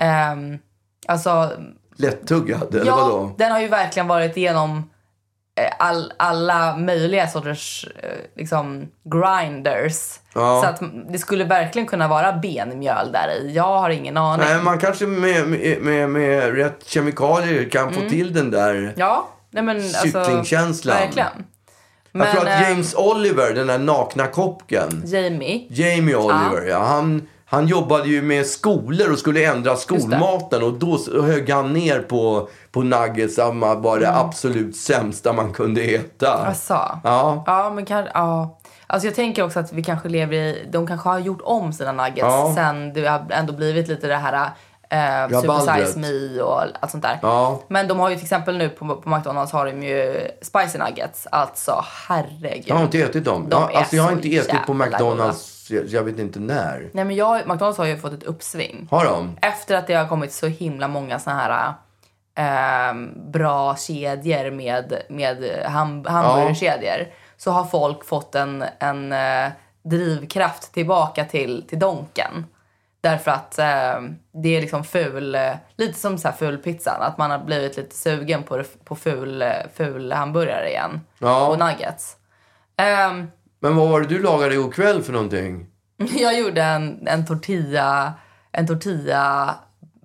[0.00, 0.58] ehm,
[1.06, 1.50] alltså,
[1.96, 3.34] Lättuggad, eller ja, vadå?
[3.38, 4.90] den har ju verkligen varit igenom
[5.78, 10.20] all, alla möjliga sorters eh, liksom, grinders.
[10.34, 10.60] Ja.
[10.62, 13.52] Så att det skulle verkligen kunna vara benmjöl där i.
[13.52, 14.46] Jag har ingen aning.
[14.46, 19.28] Nej, man kanske med, med, med, med rätt kemikalier kan få till den där Ja,
[19.50, 20.02] nej men alltså...
[20.02, 20.96] kycklingkänslan.
[20.96, 21.44] Verkligen.
[22.12, 25.66] Jag tror att ehm, James Oliver, den där nakna kocken, Jamie.
[25.70, 26.84] Jamie Oliver, ja.
[26.84, 32.00] han, han jobbade ju med skolor och skulle ändra skolmaten och då högg han ner
[32.00, 36.34] på, på nuggets som var det absolut sämsta man kunde äta.
[36.34, 36.48] Mm.
[36.48, 37.00] Alltså.
[37.04, 37.44] Ja.
[37.46, 38.58] Ja, men kan, ja.
[38.86, 40.68] Alltså jag tänker också att vi kanske lever i...
[40.70, 42.52] De kanske har gjort om sina nuggets Ja.
[42.56, 44.50] sen det har ändå blivit lite det här
[44.90, 45.86] eh, Super Rabaldret.
[45.88, 47.18] Size Me och allt sånt där.
[47.22, 47.62] Ja.
[47.68, 51.26] Men de har ju till exempel nu på, på McDonalds har de ju Spicy Nuggets.
[51.32, 52.64] Alltså herregud.
[52.66, 53.48] Jag har inte ätit dem.
[53.48, 55.34] De är alltså, jag har inte ätit på jävla
[55.70, 56.90] Jag, jag vet inte när.
[56.92, 58.88] Nej men jag, McDonalds har ju fått ett uppsving.
[58.90, 59.38] Har de?
[59.42, 61.74] Efter att det har kommit så himla många såna här
[62.34, 67.06] ehm, bra kedjor med, med ham, hamburgerkedjor
[67.36, 69.50] så har folk fått en, en eh,
[69.82, 72.46] drivkraft tillbaka till, till Donken.
[73.00, 74.00] Därför att eh,
[74.32, 77.02] det är liksom ful, eh, lite som så här ful pizzan.
[77.02, 81.00] Att man har blivit lite sugen på, på ful, eh, ful hamburgare igen.
[81.18, 81.46] Ja.
[81.46, 82.16] Och nuggets.
[82.76, 85.66] Ehm, Men vad var det du lagade igår kväll för någonting?
[86.18, 88.14] jag gjorde en, en tortilla,
[88.52, 89.54] en tortilla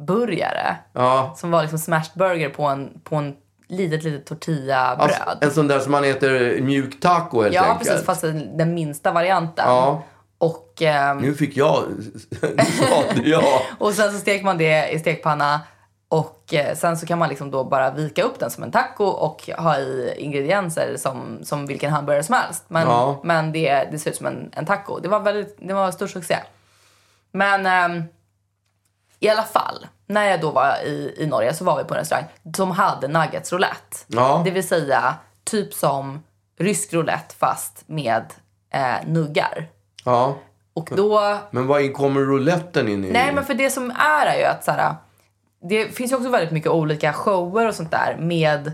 [0.07, 0.75] burgare.
[0.93, 1.33] Ja.
[1.37, 3.35] Som var liksom smashed burger på en, på en
[3.67, 5.11] litet, litet tortillabröd.
[5.11, 7.89] Alltså, en sån där som man äter mjuk taco helt ja, enkelt.
[7.89, 8.05] precis.
[8.05, 8.21] Fast
[8.57, 9.65] den minsta varianten.
[9.67, 10.03] Ja.
[10.37, 11.83] Och, ehm, Nu fick jag...
[12.41, 13.43] Nu sa jag.
[13.77, 15.59] och sen så steker man det i stekpanna.
[16.14, 19.03] Och eh, sen så kan man liksom då bara vika upp den som en taco
[19.03, 22.64] och ha i ingredienser som, som vilken hamburgare som helst.
[22.68, 23.20] Men, Ja.
[23.24, 24.99] men det, det ser ut som en, en taco.
[24.99, 26.38] Det var, väldigt, det var stor succé.
[27.32, 28.03] Men ehm,
[29.20, 31.99] i alla fall, när jag då var i, i Norge så var vi på en
[31.99, 33.97] restaurang som hade nuggets roulette.
[34.07, 34.41] Ja.
[34.45, 36.24] Det vill säga typ som
[36.59, 38.34] rysk roulette fast med
[38.74, 39.68] eh, nuggar.
[40.05, 40.36] Ja.
[40.74, 41.38] Och då...
[41.51, 43.11] Men vad kommer rouletten in i?
[43.11, 44.95] Nej, men för det som är är ju att så här,
[45.64, 48.72] det finns ju också väldigt mycket olika shower och sånt där med,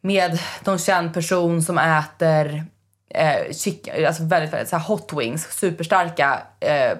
[0.00, 2.64] med någon känd person som äter
[3.10, 6.98] eh, chicken, alltså väldigt, väldigt så hot wings, superstarka eh,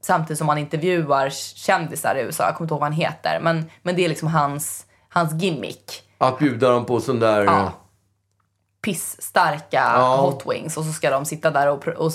[0.00, 2.44] samtidigt som man intervjuar kändisar i USA.
[2.44, 6.02] Jag kommer inte ihåg vad han heter, men, men det är liksom hans, hans gimmick.
[6.18, 7.44] Att bjuda dem på sån där...
[7.44, 7.72] Ja.
[8.84, 10.16] Pissstarka Ja.
[10.16, 12.12] hot wings och så ska de sitta där och, och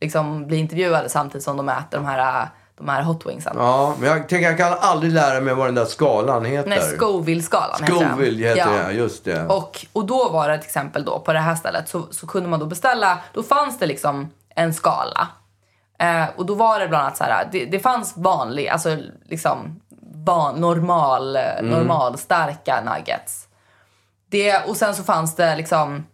[0.00, 2.48] liksom bli intervjuade samtidigt som de äter de här,
[2.80, 3.52] de här hot wingsen.
[3.58, 6.68] Ja, men jag tänker jag kan aldrig lära mig vad den där skalan heter.
[6.68, 8.08] Nej, Scoville-skalan heter den.
[8.08, 8.86] Scoville heter Ja.
[8.86, 9.46] det, just det.
[9.46, 12.48] Och, och då var det till exempel då på det här stället så, så kunde
[12.48, 15.28] man då beställa, då fanns det liksom en skala.
[15.98, 19.80] Eh, och då var det bland annat så här, det, det fanns vanlig, alltså liksom
[20.14, 21.70] van, normal, Mm.
[21.70, 23.46] normal starka nuggets.
[24.30, 26.06] Det, och sen så fanns det liksom,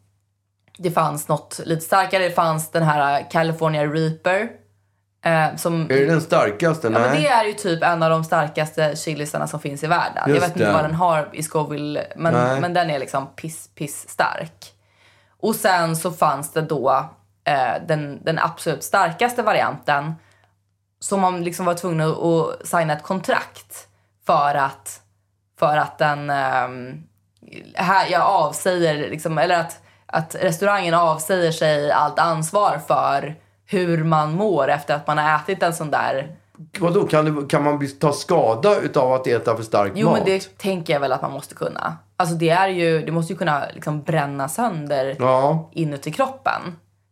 [0.78, 4.48] det fanns något lite starkare, det fanns den här California Reaper.
[5.26, 6.86] Eh, som, Är det den starkaste?
[6.86, 10.22] Ja, men det är ju typ en av de starkaste chilisarna som finns i världen.
[10.26, 10.72] Just jag vet inte det.
[10.72, 12.60] vad den har i Scoville, men, Nej.
[12.60, 14.72] men den är liksom piss, piss stark.
[15.40, 17.10] Och sen så fanns det då
[17.44, 20.14] eh, den, den absolut starkaste varianten
[21.00, 23.88] som man liksom var tvungen att, signa ett kontrakt
[24.26, 25.00] för att,
[25.58, 27.02] för att den, ehm,
[27.74, 33.36] här, jag avsäger, liksom, eller att, att restaurangen avsäger sig allt ansvar för
[33.66, 36.36] hur man mår efter att man har ätit en sån där
[36.78, 40.16] Vadå, kan, det, kan man ta skada utav att äta för stark Jo, mat?
[40.18, 41.96] men det tänker jag väl att man måste kunna.
[42.16, 45.70] Alltså det är ju, det måste ju kunna liksom bränna sönder Ja.
[45.72, 46.60] inuti kroppen.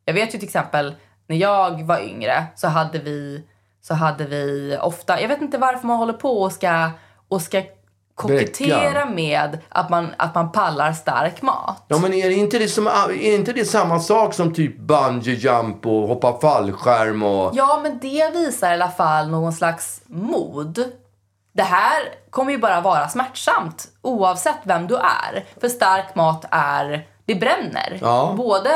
[0.04, 0.94] Jag vet ju till exempel
[1.26, 3.44] när jag var yngre så hade vi,
[3.82, 6.90] så hade vi ofta, jag vet inte varför man håller på och ska,
[7.28, 7.62] och ska
[8.14, 11.84] kokettera med att man, att man pallar stark mat.
[11.88, 15.34] Ja, men är det inte det, som, är inte det samma sak som typ bungee
[15.34, 17.50] jump och hoppa fallskärm och...
[17.54, 20.84] Ja, men det visar i alla fall någon slags mod.
[21.52, 25.44] Det här kommer ju bara vara smärtsamt oavsett vem du är.
[25.60, 27.98] För stark mat är, det bränner.
[28.00, 28.34] Ja.
[28.36, 28.70] Både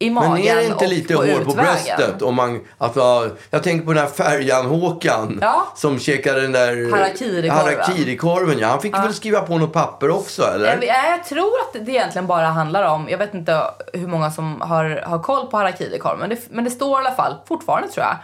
[0.00, 1.54] i magen Men är det inte lite på hår på utvägen.
[1.56, 2.22] bröstet?
[2.22, 5.66] Om man, alltså, jag tänker på den här färjan-Håkan Ja.
[5.76, 7.50] som käkade den där Harakiri-korven.
[7.50, 8.58] harakiri-korven.
[8.58, 8.68] Ja.
[8.68, 10.66] Han fick väl skriva på något papper också, eller?
[10.66, 14.30] Jag, jag, jag tror att det egentligen bara handlar om, jag vet inte hur många
[14.30, 17.88] som har, har koll på harakiri-korv, men det, men det står i alla fall, fortfarande
[17.88, 18.16] tror jag,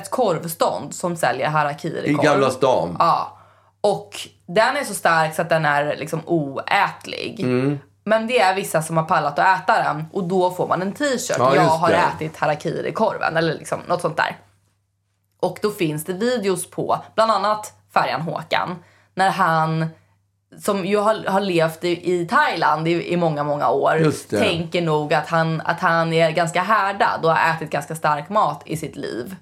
[0.00, 2.24] ett korvstånd som säljer I harakiri-korv.
[2.24, 2.96] Gamla stan.
[2.98, 3.38] Ja.
[3.80, 4.10] Och
[4.46, 7.40] den är så stark så att den är liksom oätlig.
[7.40, 7.78] Mm.
[8.04, 10.92] Men det är vissa som har pallat att äta den och då får man en
[10.92, 11.36] t-shirt.
[11.38, 11.96] Ja, jag har det.
[11.96, 14.38] ätit harakiri-korven eller liksom något sånt där.
[15.40, 18.76] Och då finns det videos på bland annat Färjan Håkan
[19.14, 19.86] när han
[20.60, 25.14] som ju har, har levt i, i Thailand i, i många, många år tänker nog
[25.14, 28.96] att han, att han är ganska härdad och har ätit ganska stark mat i sitt
[28.96, 29.36] liv.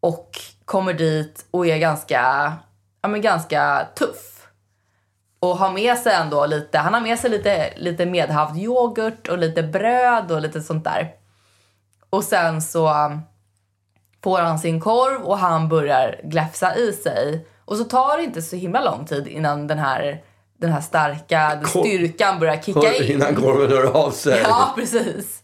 [0.00, 0.30] Och
[0.64, 2.52] kommer dit och är ganska,
[3.02, 4.37] ja, men ganska tuff.
[5.40, 9.38] Och har med sig ändå lite, han har med sig lite, lite medhavd yoghurt och
[9.38, 11.12] lite bröd och lite sånt där.
[12.10, 13.20] Och sen så um,
[14.24, 17.46] får han sin korv och han börjar gläfsa i sig.
[17.64, 20.22] Och så tar det inte så himla lång tid innan den här,
[20.58, 23.12] den här starka Kor- styrkan börjar kicka in.
[23.12, 24.40] Innan korven hör av sig.
[24.44, 25.42] Ja, precis.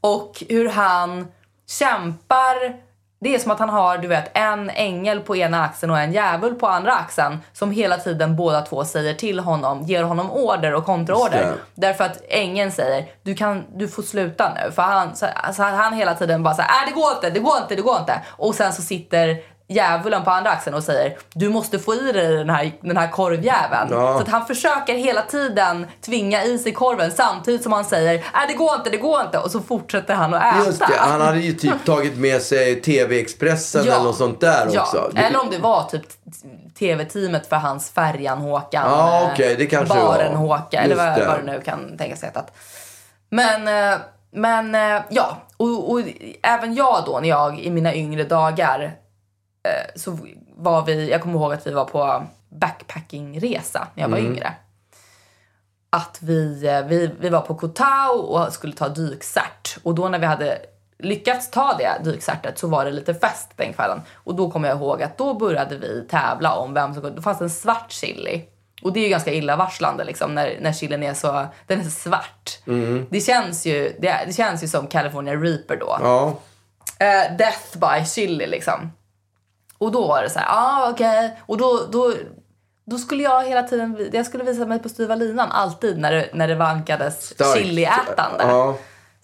[0.00, 1.28] Och hur han
[1.66, 2.89] kämpar.
[3.22, 6.12] Det är som att han har du vet, en ängel på ena axeln och en
[6.12, 10.74] djävul på andra axeln som hela tiden båda två säger till honom, ger honom order
[10.74, 11.54] och kontraorder.
[11.74, 14.72] Därför att ängeln säger du, kan, du får sluta nu.
[14.72, 17.56] För han, så, så han hela tiden bara säger äh, det går inte, det går
[17.62, 18.20] inte, det går inte.
[18.28, 19.36] Och sen så sitter
[19.70, 23.08] djävulen på andra axeln och säger du måste få i dig den här, den här
[23.08, 23.88] korvjäveln.
[23.90, 24.14] Ja.
[24.14, 28.46] Så att han försöker hela tiden tvinga i sig korven samtidigt som han säger nej
[28.48, 30.66] det går inte, det går inte och så fortsätter han att äta.
[30.66, 34.82] Just det, han hade ju typ tagit med sig TV-expressen eller något sånt där ja.
[34.82, 35.10] också.
[35.16, 36.02] Eller om det var typ
[36.78, 38.90] tv-teamet för hans Färjan-Håkan.
[38.90, 40.14] Ja, eh, okej, det kanske det var.
[40.14, 42.52] Baren-Håka eller vad, vad det nu kan tänkas hetat.
[43.28, 43.98] Men, eh,
[44.32, 46.00] men eh, ja, och, och
[46.42, 48.99] även jag då när jag i mina yngre dagar
[49.96, 50.18] så
[50.56, 54.32] var vi, jag kommer ihåg att vi var på backpackingresa när jag var Mm.
[54.32, 54.52] yngre.
[55.90, 59.76] Att vi, eh, vi, vi var på Koh Tao och skulle ta dykcert.
[59.82, 60.58] Och då när vi hade
[60.98, 64.00] lyckats ta det dykcertet så var det lite fest den kvällen.
[64.14, 67.16] Och då kommer jag ihåg att då började vi tävla om vem som kunde...
[67.16, 68.44] Då fanns det en svart chili.
[68.82, 71.90] Och det är ju ganska illavarslande liksom när, när chilin är så, den är så
[71.90, 72.58] svart.
[73.10, 75.98] Det, känns ju, det, det känns ju som California Reaper då.
[76.02, 76.34] Ja.
[77.06, 78.92] Eh, death by chili liksom.
[79.80, 81.36] Och då var det så här, ah okej.
[81.46, 82.12] Och då, då,
[82.84, 86.30] då skulle jag hela tiden, jag skulle visa mig på styva linan alltid när det,
[86.34, 87.58] när det vankades Starkt.
[87.58, 88.44] chiliätande.
[88.44, 88.76] Ja.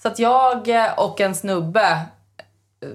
[0.02, 2.00] Så att jag och en snubbe
[2.82, 2.88] eh,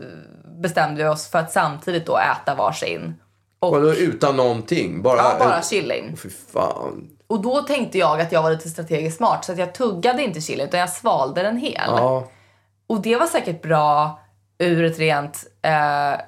[0.62, 3.16] bestämde oss för att samtidigt då äta varsin.
[3.60, 5.02] Och, Vadå utan någonting?
[5.02, 6.18] Bara, ja, bara chilin.
[6.54, 7.10] Fan.
[7.28, 10.42] Och då tänkte jag att jag var lite strategiskt smart så att jag tuggade inte
[10.42, 11.82] chili utan jag svalde den hel.
[11.88, 12.28] Ja.
[12.88, 14.20] Och det var säkert bra
[14.58, 16.22] ur ett rent eh,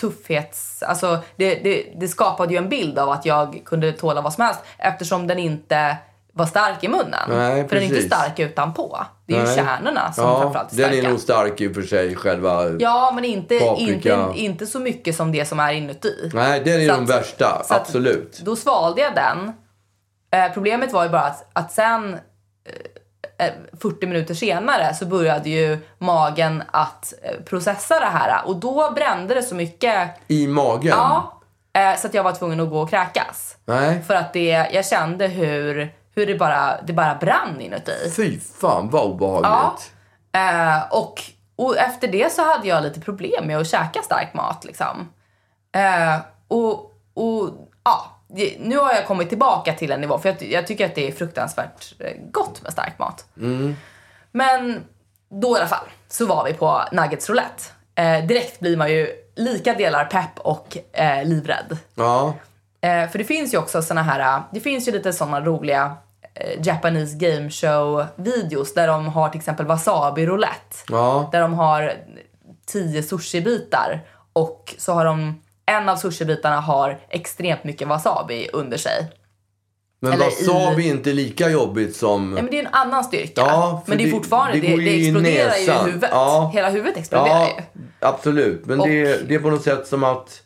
[0.00, 0.82] tuffhets...
[0.82, 4.44] Alltså det, det, det skapade ju en bild av att jag kunde tåla vad som
[4.44, 5.96] helst eftersom den inte
[6.32, 7.28] var stark i munnen.
[7.28, 8.98] Nej, för den är inte stark utanpå.
[9.26, 9.56] Det är ju Nej.
[9.56, 11.06] kärnorna som ja, framförallt är Den starka.
[11.06, 12.68] är nog stark i och för sig, själva...
[12.78, 14.26] Ja, men inte, Paprika.
[14.26, 16.30] inte, inte så mycket som det som är inuti.
[16.34, 17.62] Nej, den är Så de att- värsta.
[17.64, 18.38] så Absolut.
[18.44, 19.52] Då svalde jag den.
[20.40, 22.20] Eh, problemet var ju bara att, att sen eh,
[23.80, 29.34] 40 minuter senare så började ju magen att eh, processa det här och då brände
[29.34, 30.10] det så mycket.
[30.28, 30.94] I magen?
[30.96, 31.40] Ja,
[31.72, 33.56] eh, så att jag var tvungen att gå och kräkas.
[33.64, 34.02] Nej.
[34.02, 38.10] För att det, jag kände hur, hur det, bara, det bara brann inuti.
[38.16, 39.92] Fy fan vad obehagligt.
[40.32, 41.22] Eh, och,
[41.56, 44.64] och efter det så hade jag lite problem med att käka stark mat.
[44.64, 45.12] Liksom.
[45.74, 46.72] Eh, och,
[47.14, 47.50] och
[47.84, 48.15] ja,
[48.58, 51.12] nu har jag kommit tillbaka till en nivå, för jag, jag tycker att det är
[51.12, 53.24] fruktansvärt eh, gott med stark mat.
[54.32, 54.84] Men
[55.28, 57.62] då i alla fall så var vi på Nuggets roulette.
[57.94, 61.78] Eh, direkt blir man ju lika delar pepp och eh, livrädd.
[61.94, 62.34] Ja.
[62.80, 65.96] Eh, för det finns ju också såna här, det finns ju lite såna roliga
[66.34, 70.76] eh, Japanese game show videos där de har till exempel wasabi roulette.
[70.88, 71.28] Ja.
[71.32, 71.92] Där de har
[72.66, 79.12] tio sushibitar och så har de, en av sushibitarna har extremt mycket wasabi under sig.
[80.00, 82.34] Men Eller wasabi i- är inte lika jobbigt som...
[82.36, 83.32] Ja, men det är en annan styrka.
[83.40, 86.10] Ja, men det är fortfarande, det det, det, exploderar ju i huvudet.
[86.12, 86.50] Ja.
[86.54, 87.82] Hela huvudet exploderar Ja, ju.
[88.00, 88.66] absolut.
[88.66, 90.42] Men Och- det, är- det är på något sätt som att...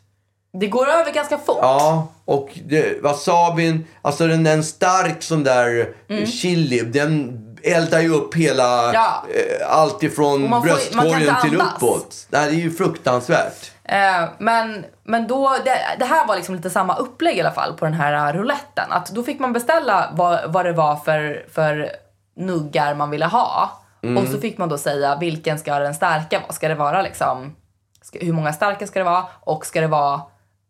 [0.53, 1.57] Det går över ganska fort.
[1.61, 5.89] Ja, och det, wasabin, alltså den är en stark sån där
[6.25, 8.93] chili, den eldar ju upp hela, Mm.
[8.93, 9.23] Ja.
[9.35, 12.27] eh, allt ifrån bröstkorgen till uppåt.
[12.29, 13.71] Nej, det är ju fruktansvärt.
[13.83, 17.73] Eh, men, men då, det, det här var liksom lite samma upplägg i alla fall
[17.73, 18.91] på den här rouletten.
[18.91, 21.89] Att då fick man beställa vad, vad det var för, för
[22.35, 23.71] nuggar man ville ha.
[24.17, 26.51] Och så fick man då säga vilken ska den starka vara.
[26.53, 27.55] Ska det vara liksom,
[28.01, 29.25] ska, hur många starka ska det vara?
[29.39, 30.21] Och ska det vara,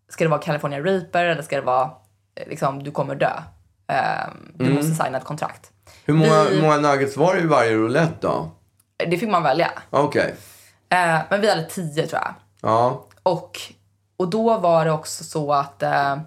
[0.10, 1.89] ska det vara California Reaper eller ska det vara
[2.36, 3.32] eh, liksom, du kommer dö?
[3.92, 5.72] Eh, du måste signa ett kontrakt.
[6.06, 8.50] Hur många, Vi- hur många nuggets var det i varje roulette då?
[9.08, 9.72] Det fick man välja.
[9.89, 10.36] Okej.
[10.89, 12.34] Eh, men vi hade tio tror jag.
[12.72, 13.06] Ja.
[13.24, 13.60] Och,
[14.22, 15.84] och då var det också så att...
[15.84, 16.18] Eh,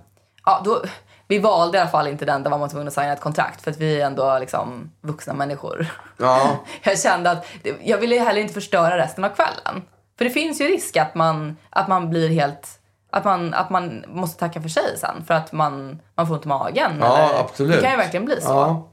[0.45, 0.83] ja, då,
[1.29, 3.63] vi valde i alla fall inte den där man var tvungen att signa ett kontrakt
[3.63, 5.87] för att vi är ändå liksom vuxna människor.
[6.17, 6.57] Ja.
[6.83, 7.47] Jag kände att
[7.83, 9.83] jag ville heller inte förstöra resten av kvällen.
[10.19, 12.69] För det finns ju risk att man, att man blir helt...
[13.11, 16.45] Att man, att man måste tacka för sig sen för att man, man får ont
[16.45, 16.99] i magen.
[17.01, 17.77] Ja, eller, absolut.
[17.77, 18.49] Det kan ju verkligen bli så.
[18.49, 18.89] Ja.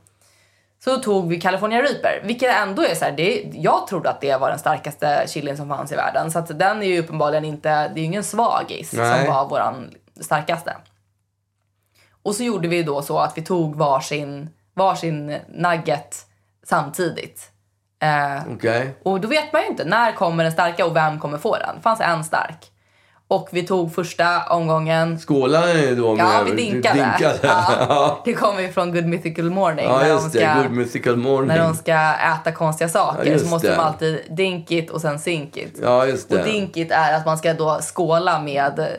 [0.84, 4.38] Så tog vi California Reaper, vilket ändå är så här, det, jag trodde att det
[4.38, 6.32] var den starkaste chilin som fanns i världen.
[6.32, 9.26] Så att den är ju uppenbarligen inte, det är ju ingen svagis Nej.
[9.26, 10.76] som var våran starkaste.
[12.24, 16.26] Och så gjorde vi då så att vi tog varsin, varsin nugget
[16.64, 17.52] samtidigt.
[18.02, 18.96] Eh, Okej.
[19.04, 21.76] och då vet man ju inte, när kommer den starka och vem kommer få den?
[21.76, 22.72] Det fanns en stark.
[23.32, 26.26] Och vi tog första omgången Skålade ni då med...
[26.26, 26.96] Ja, vi dinkade.
[26.96, 27.40] dinkade.
[27.90, 29.86] Ja, det kommer ju från Good Mythical Morning.
[29.86, 31.48] Ja, när de ska- Good mythical morning.
[31.48, 33.76] när de ska äta konstiga saker Ja, så måste det.
[33.76, 35.80] de alltid dinkit och sen sinkit.
[35.84, 36.40] Ja, just det.
[36.40, 38.98] Och dinkit är att man ska då skåla med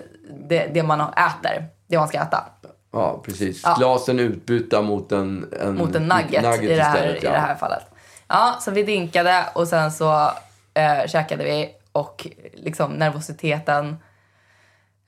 [0.49, 1.67] det, det man äter.
[1.89, 2.45] Det man ska äta.
[2.93, 3.63] Ja, precis.
[3.65, 3.75] Ja.
[3.79, 7.55] Glasen utbytta mot en, en, Mot en nugget, i, det här, istället, i det här
[7.55, 7.83] fallet.
[8.29, 10.31] Ja, så vi dinkade och sen så
[10.75, 13.97] eh, käkade vi och liksom nervositeten.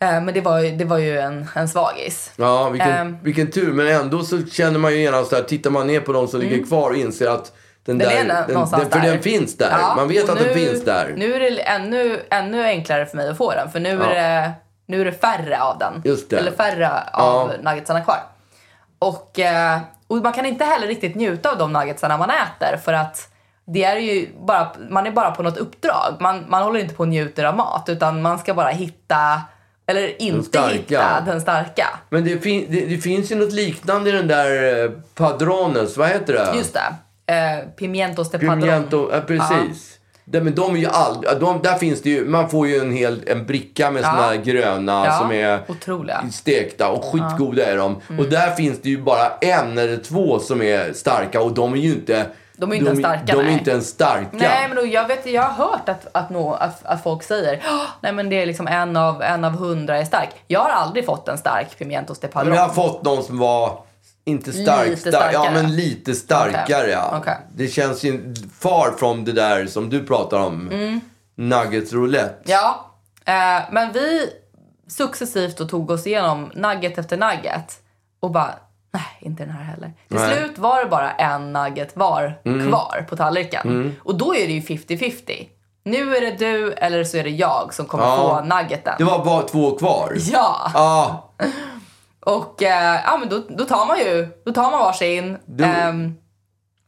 [0.04, 2.30] Eh, men det var det var ju en, en svagis.
[2.36, 3.16] Ja, vilken, Ehm.
[3.22, 3.72] vilken tur.
[3.72, 6.66] Men ändå så känner man ju genast där, tittar man ner på de som ligger
[6.66, 7.52] kvar och inser att
[7.84, 9.12] den, Den där, är där, den, den, för där.
[9.12, 9.68] den finns där.
[9.80, 11.14] Ja, man vet att den finns där.
[11.16, 14.10] Nu är det ännu, ännu enklare för mig att få den, för nu, Ja.
[14.10, 14.52] är, det,
[14.86, 16.02] nu är det färre av den.
[16.38, 17.70] Eller färre av Ja.
[17.70, 18.16] nuggetsarna kvar.
[18.98, 22.92] Och, eh, och man kan inte heller riktigt njuta av de nuggetsarna man äter för
[22.92, 23.28] att
[23.66, 26.16] det är ju bara, man är bara på något uppdrag.
[26.20, 29.42] Man, man håller inte på och njuter av mat utan man ska bara hitta,
[29.86, 31.86] eller inte hitta den starka.
[32.10, 36.08] Men det, fin, det, det finns ju något liknande i den där eh, Padrones, vad
[36.08, 36.58] heter det?
[36.58, 36.94] Just det.
[37.34, 38.60] Eh, pimientos de padron.
[38.60, 39.90] Pimiento, ja, precis.
[40.26, 42.92] Det, men de är ju aldrig, de, där finns det ju, man får ju en
[42.92, 44.06] hel en bricka med Ja.
[44.10, 46.24] såna här gröna Ja, som är otroliga.
[46.32, 48.00] stekta och skitgoda är de.
[48.08, 48.20] Mm.
[48.20, 51.76] Och där finns det ju bara en eller två som är starka och de är
[51.78, 52.26] ju inte
[52.56, 53.52] De är ju inte ens starka, De är nej.
[53.52, 54.28] inte ens starka.
[54.32, 57.62] Nej, men då, jag, vet, jag har hört att, att, nå, att, att folk säger
[57.66, 60.28] "Åh, nej men det är liksom en av, en av hundra är stark.
[60.46, 62.54] Jag har aldrig fått en stark pimientos de Men padron.
[62.54, 63.78] jag har fått någon som var
[64.24, 65.62] inte stark, Lite stark ja starkare.
[65.62, 66.62] men lite starkare.
[66.64, 66.90] Okej.
[66.90, 67.14] Ja.
[67.18, 67.36] Okej.
[67.54, 71.00] Det känns ju far från det där som du pratar om.
[71.36, 72.52] Nuggets roulette.
[72.52, 72.90] Ja,
[73.24, 74.30] eh, men vi
[74.88, 77.72] successivt då tog oss igenom nugget efter nugget
[78.20, 78.54] och bara,
[78.94, 79.92] nej, inte den här heller.
[80.08, 80.36] Till Nej.
[80.36, 82.68] slut var det bara en nugget var Mm.
[82.68, 83.96] kvar på tallriken.
[84.04, 85.48] Och då är det ju 50-50.
[85.84, 88.16] Nu är det du eller så är det jag som kommer Ja.
[88.16, 88.94] få nuggeten.
[88.98, 90.12] Det var bara två kvar.
[90.16, 91.30] Ja, Ja.
[92.20, 96.14] och eh, ja, men då, då tar man ju då tar man varsin Du- ehm,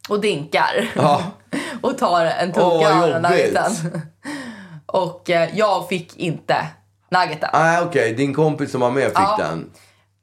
[0.09, 0.89] och dinkar.
[0.95, 1.21] Ja.
[1.81, 4.01] och tar en tugga vad av den nuggeten.
[4.85, 6.67] och eh, jag fick inte
[7.11, 7.49] nuggeten.
[7.53, 8.13] Nej, okej.
[8.13, 9.69] Din kompis som var med fick den.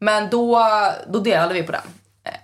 [0.05, 0.67] Men då,
[1.09, 1.81] då delade vi på den.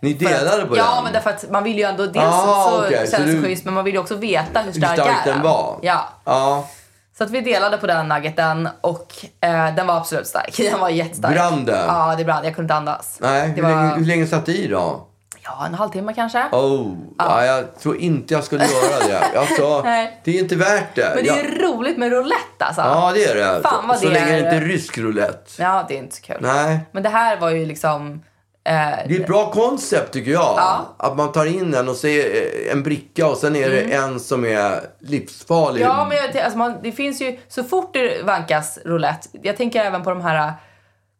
[0.00, 1.04] Ni För att- delade på ja, den?
[1.04, 2.06] men därför att man vill ju ändå...
[2.06, 2.70] Dels Ah, så
[3.10, 5.32] så det du- schysst, men man vill ju också veta hur Hur stark, stark är
[5.32, 5.78] den var?
[5.82, 6.08] Ja.
[6.24, 6.68] Ja.
[7.18, 10.56] Så att vi delade på den nuggeten och eh, den var absolut stark.
[10.70, 11.34] Den var jättestark.
[11.34, 11.84] Brann den?
[11.86, 12.44] Ja, det brann.
[12.44, 13.16] Jag kunde inte andas.
[13.20, 15.06] Nej, hur, var, länge, hur länge satt det i då?
[15.44, 16.44] Ja, en halvtimme kanske.
[16.52, 17.44] Oh, ja.
[17.44, 19.38] jag tror inte jag skulle göra det.
[19.38, 19.82] Alltså,
[20.24, 21.12] det är inte värt det.
[21.14, 22.80] Men det är Jag- roligt med roulette alltså.
[22.80, 23.62] Ja, det är det.
[23.62, 25.62] Fan vad så det länge det är- inte är rysk roulette.
[25.62, 26.36] Ja, det är inte så kul.
[26.40, 26.80] Nej.
[26.92, 28.22] Men det här var ju liksom...
[28.64, 28.72] Eh,
[29.08, 30.54] Det är ett bra koncept tycker jag.
[30.56, 30.94] Ja.
[30.98, 32.18] Att man tar in en och ser
[32.66, 35.82] eh, en bricka och sen är det en som är livsfarlig.
[35.82, 35.96] Mm.
[35.96, 39.84] Ja, men jag, alltså man, det finns ju, så fort det vankas roulette, jag tänker
[39.84, 40.52] även på de här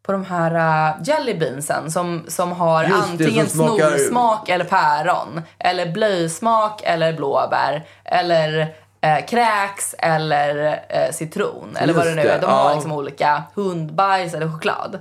[0.03, 0.55] på de här
[0.95, 5.41] uh, jellybeansen som, som har Just det, antingen som smakar- snorsmak eller päron.
[5.59, 7.85] Eller blöjsmak eller blåbär.
[8.05, 11.75] Eller eh, kräks eller eh, citron.
[11.79, 12.35] Eller vad det Just nu är.
[12.35, 12.73] det, De har ja.
[12.73, 14.99] liksom olika hundbajs eller choklad.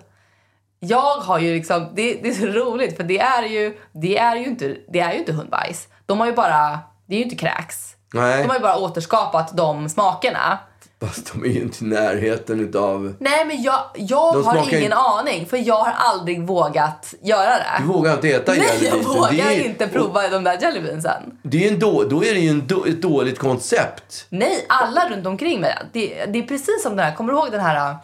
[0.81, 4.37] Jag har ju liksom, det, det är så roligt för det är ju, det är
[4.37, 5.89] ju inte, det är ju inte hundbajs.
[6.07, 7.97] De har ju bara, det är ju inte kräks.
[8.15, 10.59] Nej, De har ju bara återskapat de smakerna.
[11.01, 13.15] Fast de är ju inte i närheten utav...
[13.21, 17.65] Nej men jag, jag De har ingen aning för jag har aldrig vågat göra det.
[17.79, 21.23] Du vågar inte äta Nej jag vågar är- inte prova de där jellybeansen.
[21.43, 24.27] Det är en då, då är det ju en då, ett dåligt koncept.
[24.29, 25.79] Nej, alla runt omkring mig.
[25.93, 27.97] Det, det är precis som den här, kommer du ihåg den här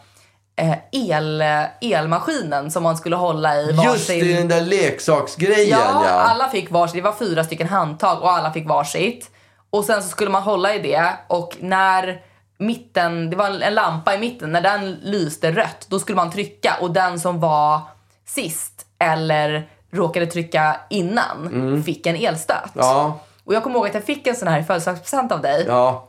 [0.55, 1.43] eh, el,
[1.81, 3.91] elmaskinen som man skulle hålla i varsin...
[3.93, 6.11] Just det, den där leksaksgrejen Ja, ja.
[6.11, 6.95] alla fick varsitt.
[6.95, 9.29] Det var fyra stycken handtag och alla fick varsitt.
[9.69, 12.21] Och sen så skulle man hålla i det och när
[12.57, 16.31] mitten, det var en, en lampa i mitten, när den lyste rött då skulle man
[16.31, 17.81] trycka och den som var
[18.25, 22.75] sist eller råkade trycka innan fick en elstöt.
[22.75, 22.87] Mm.
[22.87, 25.65] Ja, Och jag kommer ihåg att jag fick en sån här i födelsedagspresent av dig.
[25.67, 26.07] ja.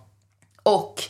[0.63, 1.03] Och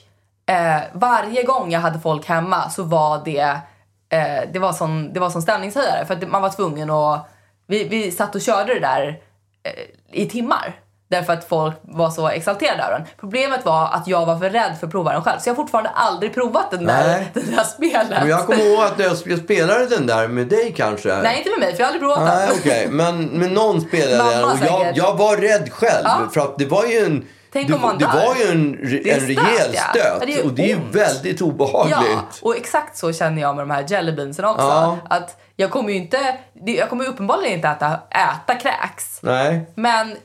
[0.47, 3.61] eh, varje gång jag hade folk hemma så var det,
[4.09, 6.07] eh, det, var sån, det var sån stämningshöjare.
[6.07, 7.29] För att man var tvungen att...
[7.67, 9.21] Vi, vi satt och körde det där
[9.63, 10.75] eh, i timmar.
[11.11, 13.07] Därför att folk var så exalterade över den.
[13.21, 15.39] Problemet var att jag var för rädd för att prova den själv.
[15.39, 17.31] Så jag har fortfarande aldrig provat den där, Nej.
[17.35, 18.09] den där spelet.
[18.11, 21.17] Men jag kommer ihåg att jag spelade den där med dig kanske.
[21.17, 22.57] Nej, inte med mig för jag har aldrig provat Nej, den.
[22.59, 22.89] okej.
[22.91, 26.05] Men, men någon spelade Mamma den och jag, jag var rädd själv.
[26.05, 26.29] Ja.
[26.35, 27.27] För att det var ju en...
[27.53, 30.23] Tänk det, det var ju en, Det en stöt, rejäl stöt.
[30.23, 30.95] Ja, gör och det är ju ont.
[30.95, 31.97] väldigt obehagligt.
[32.01, 34.67] Ja, och exakt så känner jag med de här jellybeansen också.
[34.67, 34.99] Ja.
[35.11, 39.19] Att jag kommer ju inte, jag kommer uppenbarligen inte äta, äta kräks.
[39.23, 39.71] Nej.
[39.75, 40.17] Men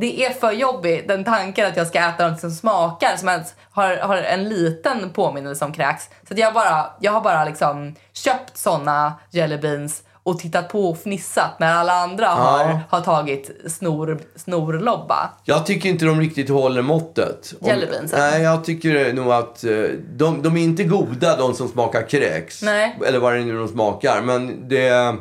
[0.00, 3.54] det är för jobbigt, den tanken att jag ska äta något som smakar, som ens
[3.70, 6.04] har, har en liten påminnelse om kräks.
[6.28, 11.58] Så jag, bara, jag har bara liksom köpt såna jellybeans och tittat på och fnissat
[11.60, 15.30] när alla andra har, har tagit snor, snorlobba.
[15.44, 17.54] Jag tycker inte de riktigt håller måttet.
[17.60, 18.18] Om- Jellybeansen?
[18.20, 19.72] Nej, jag tycker nog att eh,
[20.16, 22.62] de, de är inte goda de som smakar kräks.
[22.62, 22.98] Nej.
[23.06, 24.22] Eller vad det är nu de smakar.
[24.22, 25.16] Men det...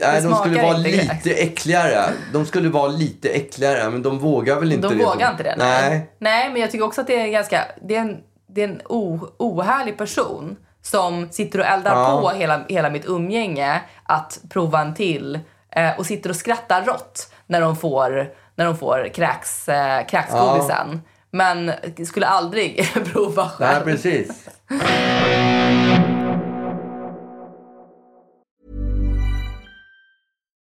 [0.00, 1.26] Nej, de skulle vara lite kräks.
[1.26, 2.04] äckligare.
[2.32, 5.04] De skulle vara lite äckligare, men de vågar väl inte De det.
[5.04, 5.54] vågar inte det.
[5.58, 6.10] Nej.
[6.18, 8.16] nej, men jag tycker också att det är en ganska, det är en,
[8.48, 12.20] det är en o, ohärlig person som sitter och eldar Ja.
[12.20, 15.38] på hela, hela mitt umgänge att prova en till
[15.76, 21.00] eh, och sitter och skrattar rått när de får, när de får kräks, eh, kräksgodisen.
[21.30, 21.72] Men
[22.06, 23.84] skulle aldrig prova Nej, själv.
[23.84, 24.48] precis.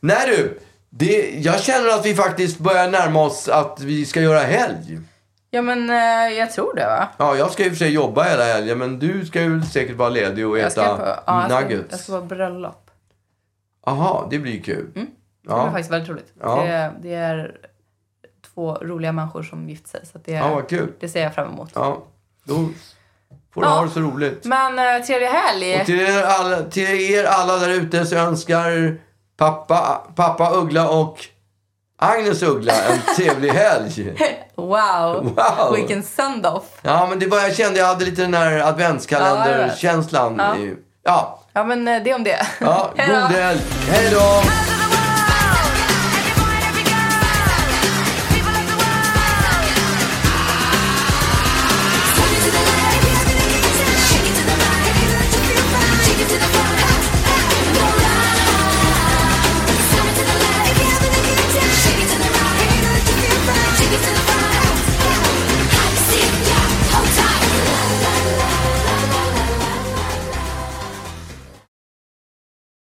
[0.00, 0.58] Nej du,
[0.90, 5.00] det, jag känner att vi faktiskt börjar närma oss att vi ska göra helg.
[5.50, 7.08] Ja, men eh, jag tror det, va?
[7.18, 10.08] Ja, jag ska och för sig jobba hela helgen, men du ska ju säkert vara
[10.08, 11.86] ledig och Jag ska, äta på, ja, jag ska, nuggets.
[11.90, 12.90] jag ska på bröllop.
[13.86, 14.86] Aha, det blir kul.
[14.86, 15.06] Det blir
[15.48, 15.70] Ja.
[15.70, 16.32] faktiskt väldigt roligt.
[16.40, 16.62] Ja.
[16.62, 17.56] Det, det är
[18.54, 20.00] två roliga människor som gift sig.
[20.12, 20.92] Så att det, Ja, vad kul.
[21.00, 21.70] det ser jag fram emot.
[21.74, 22.02] Ja,
[22.44, 22.54] då
[23.54, 23.74] får du Ja.
[23.74, 24.44] ha det så roligt.
[24.44, 25.80] Men eh, trevlig helg!
[25.80, 28.98] Och till er alla, till er alla där ute så önskar
[29.40, 31.18] pappa, pappa Uggla och
[31.98, 34.14] Agnes Uggla en trevlig helg.
[34.54, 35.24] Wow.
[35.36, 35.74] Wow.
[35.76, 36.64] Vilken send-off!
[36.82, 40.34] Ja, men det var, jag kände jag hade lite den här adventskalender-känslan.
[40.38, 40.56] Ja.
[41.04, 42.46] Ja, Ja, men eh, det om det.
[42.60, 43.60] ja god helg.
[43.88, 44.42] Hej då!